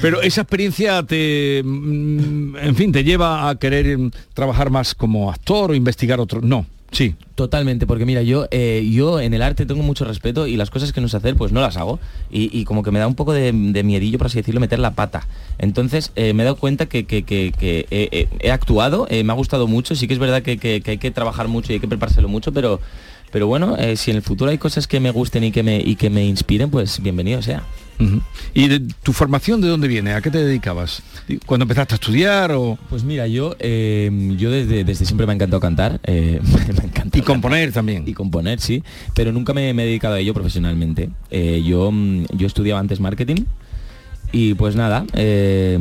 [0.00, 3.98] Pero esa experiencia te, mm, en fin, te lleva a querer
[4.34, 6.40] trabajar más como actor o investigar otro.
[6.40, 7.14] No, sí.
[7.38, 10.92] Totalmente, porque mira, yo, eh, yo en el arte tengo mucho respeto y las cosas
[10.92, 12.00] que no sé hacer, pues no las hago.
[12.32, 15.28] Y, como que me da un poco de, miedillo, por así decirlo, meter la pata.
[15.58, 17.86] Entonces eh, me he dado cuenta que, que
[18.40, 21.46] he, actuado, eh, me ha gustado mucho, sí que es verdad que, hay que trabajar
[21.46, 22.80] mucho y hay que preparárselo mucho, pero,
[23.30, 25.78] pero bueno, eh, si en el futuro hay cosas que me gusten y que me,
[25.78, 27.62] y que me inspiren, pues bienvenido sea.
[28.54, 30.12] ¿Y de tu formación de dónde viene?
[30.12, 31.02] ¿A qué te dedicabas?
[31.46, 32.78] ¿Cuándo empezaste a estudiar o...?
[32.88, 36.00] Pues mira, yo, eh, yo desde, desde siempre me ha encantado cantar.
[36.04, 36.40] eh,
[36.78, 38.04] me encanta Y componer también.
[38.06, 38.82] Y componer, sí.
[39.14, 41.10] Pero nunca me, me he dedicado a ello profesionalmente.
[41.30, 43.44] Eh, yo, mm, yo estudiaba antes marketing.
[44.30, 45.78] Y pues nada, eh,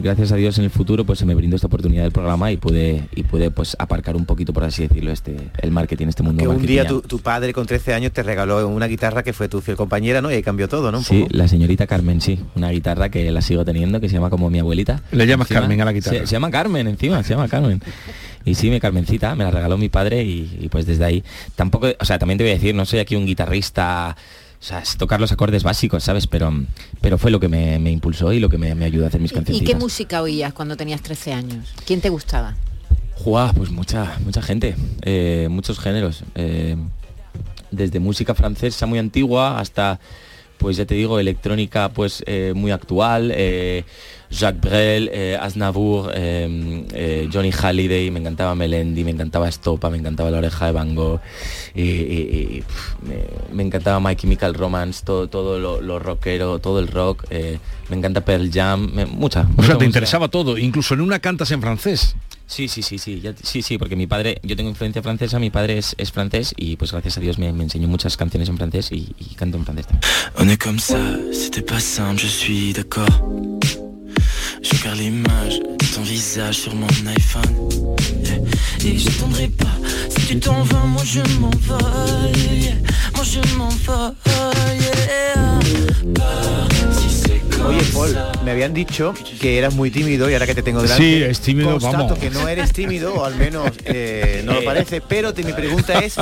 [0.00, 2.56] gracias a Dios en el futuro pues se me brindó esta oportunidad del programa y
[2.56, 6.42] pude y pude pues aparcar un poquito por así decirlo este el marketing, este mundo
[6.42, 9.48] Que un día tu, tu padre con 13 años te regaló una guitarra que fue
[9.50, 10.30] tu fiel compañera, ¿no?
[10.30, 10.98] Y ahí cambió todo, ¿no?
[10.98, 11.36] Un Sí, poco.
[11.36, 14.60] la señorita Carmen, sí, una guitarra que la sigo teniendo, que se llama como mi
[14.60, 15.02] abuelita.
[15.12, 16.18] Le llamas Encima, Carmen a la guitarra.
[16.20, 17.82] Se, se llama Carmen, encima, se llama Carmen.
[18.46, 21.22] Y sí, mi Carmencita, me la regaló mi padre y, y pues desde ahí,
[21.54, 24.16] tampoco, o sea, también te voy a decir, no soy aquí un guitarrista,
[24.64, 26.26] o sea, es tocar los acordes básicos, ¿sabes?
[26.26, 26.50] Pero,
[27.02, 29.20] pero fue lo que me, me impulsó y lo que me, me ayudó a hacer
[29.20, 29.62] mis ¿Y canciones.
[29.68, 31.68] qué música oías cuando tenías 13 años?
[31.86, 32.54] ¿Quién te gustaba?
[33.16, 36.24] Juá, pues mucha, mucha gente, eh, muchos géneros.
[36.34, 36.76] eh,
[37.70, 39.98] desde música francesa muy antigua hasta,
[40.58, 43.32] pues ya te digo, electrónica pues eh, muy actual.
[43.34, 43.84] eh,
[44.30, 50.28] Jacques Brel, eh, Aznavour, eh, Johnny Halliday, me encantaba Melendi, me encantaba Estopa, me encantaba
[50.32, 51.20] La Oreja de Van Gogh,
[51.72, 53.14] y, y- y, pf, me,
[53.54, 58.22] me encantaba My Chemical Romance, todo, todo lo, lo rockero, todo el rock, me encanta
[58.24, 59.42] Pearl Jam, me- mucha.
[59.42, 62.16] O mucha sea, te interesaba todo, incluso en una cantas en francés.
[62.46, 65.50] Sí, sí, sí, sí, ya- sí, sí, porque mi padre, yo tengo influencia francesa, mi
[65.50, 68.56] padre es, es francés y pues gracias a Dios me, me enseñó muchas canciones en
[68.58, 70.02] francés y, y canto en francés también.
[70.38, 70.98] On est comme ça,
[71.32, 73.08] c'était pas simple, je suis d'accord.
[74.62, 77.68] Je garde l'image de ton visage sur mon iPhone.
[78.22, 78.38] yeah.
[78.92, 79.76] Et j'attendrai pas,
[80.10, 82.36] si tu t'en vas, moi je m'envole.
[82.60, 82.74] yeah.
[83.14, 84.14] Moi je m'envole.
[84.80, 85.58] yeah.
[86.14, 90.54] Pars, si c'est Oye, Paul, me habían dicho que eras muy tímido y ahora que
[90.54, 91.02] te tengo delante.
[91.02, 92.18] Sí, es tímido, constato vamos.
[92.18, 95.98] que no eres tímido, o al menos eh, no lo parece, pero te- mi pregunta
[96.00, 96.16] es,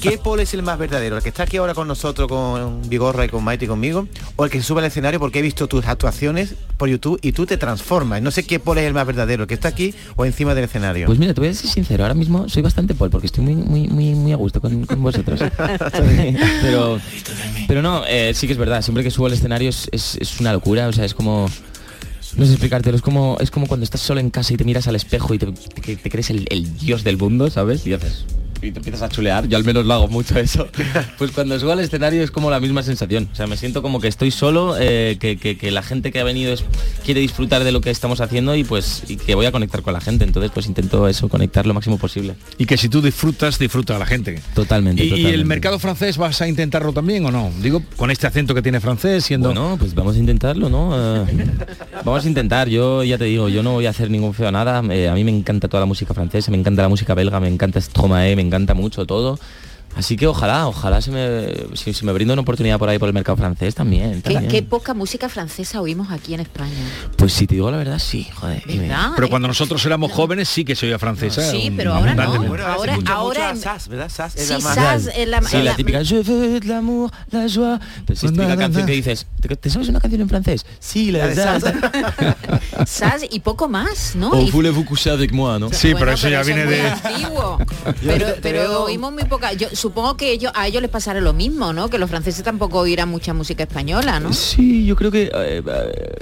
[0.00, 1.16] ¿qué Paul es el más verdadero?
[1.18, 4.08] ¿El que está aquí ahora con nosotros, con Vigorra y con Maite y conmigo?
[4.36, 7.32] ¿O el que se sube al escenario porque he visto tus actuaciones por YouTube y
[7.32, 8.22] tú te transformas?
[8.22, 10.64] No sé qué Paul es el más verdadero, el que está aquí o encima del
[10.64, 11.06] escenario.
[11.06, 13.54] Pues mira, te voy a ser sincero, ahora mismo soy bastante Paul porque estoy muy,
[13.54, 15.40] muy, muy, muy a gusto con, con vosotros.
[16.62, 16.98] pero,
[17.68, 20.40] pero no, eh, sí que es verdad, siempre que subo al escenario es, es- es
[20.40, 21.48] una locura, o sea, es como...
[22.36, 24.88] No sé explicártelo, es como, es como cuando estás solo en casa y te miras
[24.88, 27.86] al espejo y te, crees el, el dios del mundo, ¿sabes?
[27.86, 28.26] Y haces...
[28.62, 30.66] Y te empiezas a chulear, yo al menos lo hago mucho eso.
[31.18, 33.28] Pues cuando subo al escenario es como la misma sensación.
[33.32, 36.20] O sea, me siento como que estoy solo, eh, que, que- que la gente que
[36.20, 36.64] ha venido es-
[37.04, 39.92] quiere disfrutar de lo que estamos haciendo y pues y que voy a conectar con
[39.94, 40.24] la gente.
[40.24, 42.34] Entonces pues intento eso, conectar lo máximo posible.
[42.58, 44.40] Y que si tú disfrutas, disfruta a la gente.
[44.54, 45.04] Totalmente.
[45.04, 45.34] ¿Y, totalmente.
[45.38, 47.50] el mercado francés vas a intentarlo también o no?
[47.62, 49.48] Digo, con este acento que tiene francés, siendo...
[49.48, 50.92] Bueno, pues vamos a intentarlo, ¿no?
[50.96, 51.24] Eh,
[52.04, 54.82] vamos a intentar, yo ya te digo, yo no voy a hacer ningún feo nada.
[54.92, 57.48] eh, a mí me encanta toda la música francesa, me encanta la música belga, me
[57.48, 59.38] encanta Stromae, me encanta mucho todo.
[59.96, 63.08] Así que ojalá, ojalá se me, si, si me brinda una oportunidad por ahí por
[63.08, 64.20] el mercado francés también.
[64.22, 64.48] ¿Qué, también.
[64.52, 66.70] qué poca música francesa oímos aquí en España?
[67.16, 68.62] Pues si te digo la verdad, sí, joder.
[68.66, 69.12] ¿Verdad?
[69.16, 71.50] Pero cuando nosotros éramos jóvenes sí que se oía francesa.
[71.50, 72.22] Sí, un- pero ahora no.
[72.66, 74.10] Ahora, ahora, en- Sass, ¿verdad?
[74.10, 77.10] Sass es Sí, la más- Sass es la, Sí, la la- típica Je veux l'amour,
[77.30, 77.78] la joie.
[78.06, 80.66] Pues es típica canción que dices, ¿te, te sabes una canción en francés?
[80.78, 81.64] Sí, la, La de Sass.
[82.86, 84.30] Sass y poco más, ¿no?
[84.30, 85.72] O voulez-vous coucher avec moi, ¿no?
[85.72, 86.80] Sí, pero eso ya viene de...
[86.90, 87.58] antiguo.
[88.04, 89.52] pero pero oímos muy poca.
[89.54, 91.88] Yo supongo que ellos, a ellos les pasará lo mismo, ¿no?
[91.88, 94.32] Que los franceses tampoco oirán mucha música española, ¿no?
[94.32, 95.24] Sí, yo creo que...
[95.24, 95.62] eh, eh,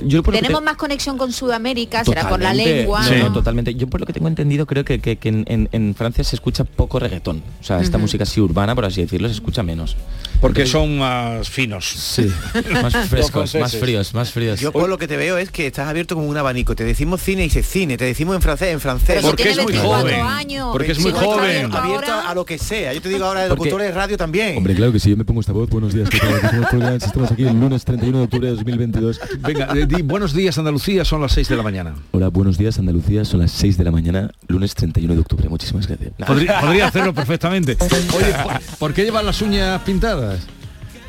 [0.04, 3.02] yo por lo que Tenemos te- más conexión con Sudamérica, será por la lengua.
[3.08, 3.32] no, no, ¿no?
[3.32, 3.74] totalmente.
[3.74, 6.98] Yo por lo que tengo entendido creo que, que- que en, Francia se escucha poco
[6.98, 7.42] reggaetón.
[7.60, 9.96] O sea, esta música así urbana, por así decirlo, se escucha menos.
[10.44, 11.86] Porque son más finos.
[11.88, 12.30] Sí,
[12.70, 14.60] más frescos, más fríos, más fríos.
[14.60, 16.76] Yo por lo que te veo es que estás abierto como un abanico.
[16.76, 19.06] Te decimos cine y dices cine, te decimos en francés, en francés.
[19.06, 21.74] Pero si Porque es muy 24 joven, años, porque es muy si joven.
[21.74, 22.92] abierto a lo que sea.
[22.92, 24.58] Yo te digo ahora de Porque- locutores de radio también.
[24.58, 25.70] Hombre, claro que sí, yo me pongo esta voz.
[25.70, 26.94] Buenos días, ¿qué tal?
[26.96, 29.20] Estamos aquí el lunes 31 de octubre de 2022.
[29.40, 31.94] Venga, eh, di, buenos días Andalucía, son las 6 de la mañana.
[32.10, 33.24] Hola, buenos días, Andalucía.
[33.24, 35.48] Son las 6 de la mañana, lunes 31 de octubre.
[35.48, 36.12] Muchísimas gracias.
[36.26, 37.78] Podría, podría hacerlo perfectamente.
[37.80, 40.33] Oye, ¿por, por qué llevan las uñas pintadas?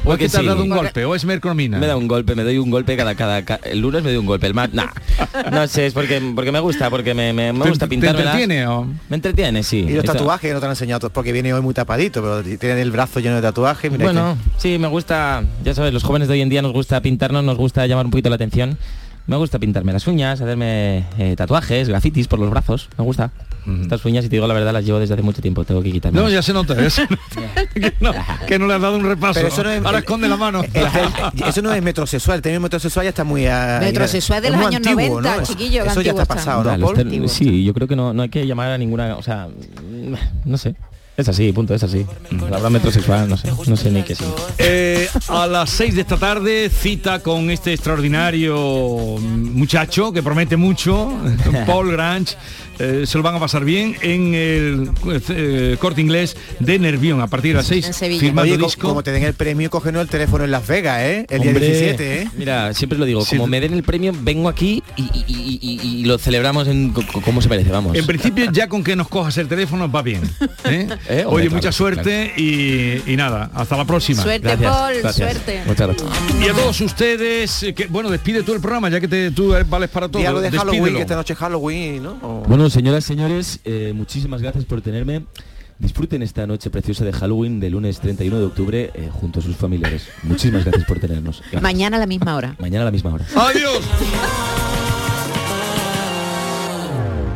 [0.07, 0.47] ¿O es que te has sí.
[0.47, 1.03] dado un golpe?
[1.03, 1.79] ¿O es mercromina?
[1.79, 4.19] Me da un golpe, me doy un golpe cada, cada, ca- el lunes me doy
[4.19, 4.89] un golpe, el mar, nah.
[5.51, 8.21] no sé, es porque, porque me gusta, porque me, me, me ¿Te- gusta te pintarme.
[8.21, 8.85] entretiene o?
[9.09, 9.77] Me entretiene, sí.
[9.79, 12.57] Y los Esto- tatuajes que no te han enseñado porque viene hoy muy tapadito, pero
[12.59, 13.91] tiene el brazo lleno de tatuajes.
[13.91, 17.01] Mira Bueno, sí, me gusta, ya sabes, los jóvenes de hoy en día nos gusta
[17.01, 18.77] pintarnos, nos gusta llamar un poquito la atención.
[19.25, 23.31] Me gusta pintarme las uñas, hacerme eh, tatuajes, grafitis por los brazos, me gusta.
[23.81, 25.91] Estas uñas, si te digo la verdad, las llevo desde hace mucho tiempo, tengo que
[25.91, 26.19] quitarme.
[26.19, 27.65] No, ya se nota, ya se nota.
[27.73, 28.11] que, no,
[28.47, 29.35] que no le has dado un repaso.
[29.35, 30.61] Pero eso no es- Ahora esconde la mano.
[30.73, 33.45] Este- eso no es metrosexual, el término metrosexual ya está muy...
[33.47, 35.43] ah, Metrosexual de es los años antiguo, 90, ¿no?
[35.43, 37.29] chiquillo, Eso ya está pasado, ¿no, Paul?
[37.29, 39.47] sí, yo creo que no, no hay que llamar a ninguna, o sea,
[40.45, 40.75] no sé.
[41.17, 42.05] Es así, punto, es así.
[42.29, 44.25] La verdad metrosexual, no sé, no sé ni qué sí.
[44.57, 48.57] Eh, a las 6 de esta tarde, cita con este extraordinario
[49.19, 51.13] muchacho que promete mucho,
[51.65, 52.35] Paul Grange.
[52.79, 54.89] Eh, se lo van a pasar bien en el
[55.29, 58.87] eh, corte inglés de Nervión a partir de las 6 firmando Oye, co- disco.
[58.89, 61.25] como te den el premio, cógenos el teléfono en Las Vegas, ¿eh?
[61.29, 62.27] El día Hombre, 17, ¿eh?
[62.37, 63.35] Mira, siempre lo digo, Sí.
[63.37, 66.91] como me den el premio, vengo aquí y, y- y- y- y lo celebramos en
[66.91, 67.95] co- co- como se merece, vamos.
[67.97, 70.21] En principio ya con que nos cojas el teléfono va bien.
[70.65, 70.87] ¿eh?
[71.07, 74.21] Eh, hombre, Oye, claro, mucha suerte y, y nada, hasta la próxima.
[74.23, 75.61] Suerte, Paul, suerte.
[75.65, 76.09] Muchas gracias.
[76.43, 79.89] Y a todos ustedes, que, bueno, despide tú el programa, ya que te, tú vales
[79.89, 80.21] para todo.
[80.21, 82.17] Y algo de Halloween, que esta noche es Halloween, ¿no?
[82.21, 85.27] O- Bueno, bueno, señoras, señores, eh, muchísimas gracias por tenerme.
[85.77, 89.55] Disfruten esta noche preciosa de Halloween del lunes 31 de octubre eh, junto a sus
[89.55, 90.07] familiares.
[90.23, 91.43] Muchísimas gracias por tenernos.
[91.61, 92.55] Mañana a la misma hora.
[92.57, 93.25] Mañana a la misma hora.
[93.35, 93.81] ¡Adiós!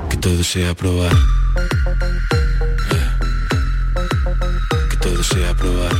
[0.10, 1.16] Que todo sea probar.
[4.90, 5.94] Que todo sea probar.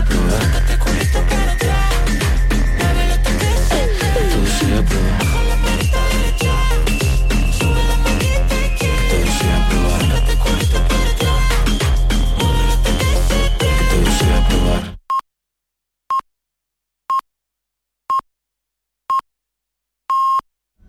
[0.00, 0.69] up and running.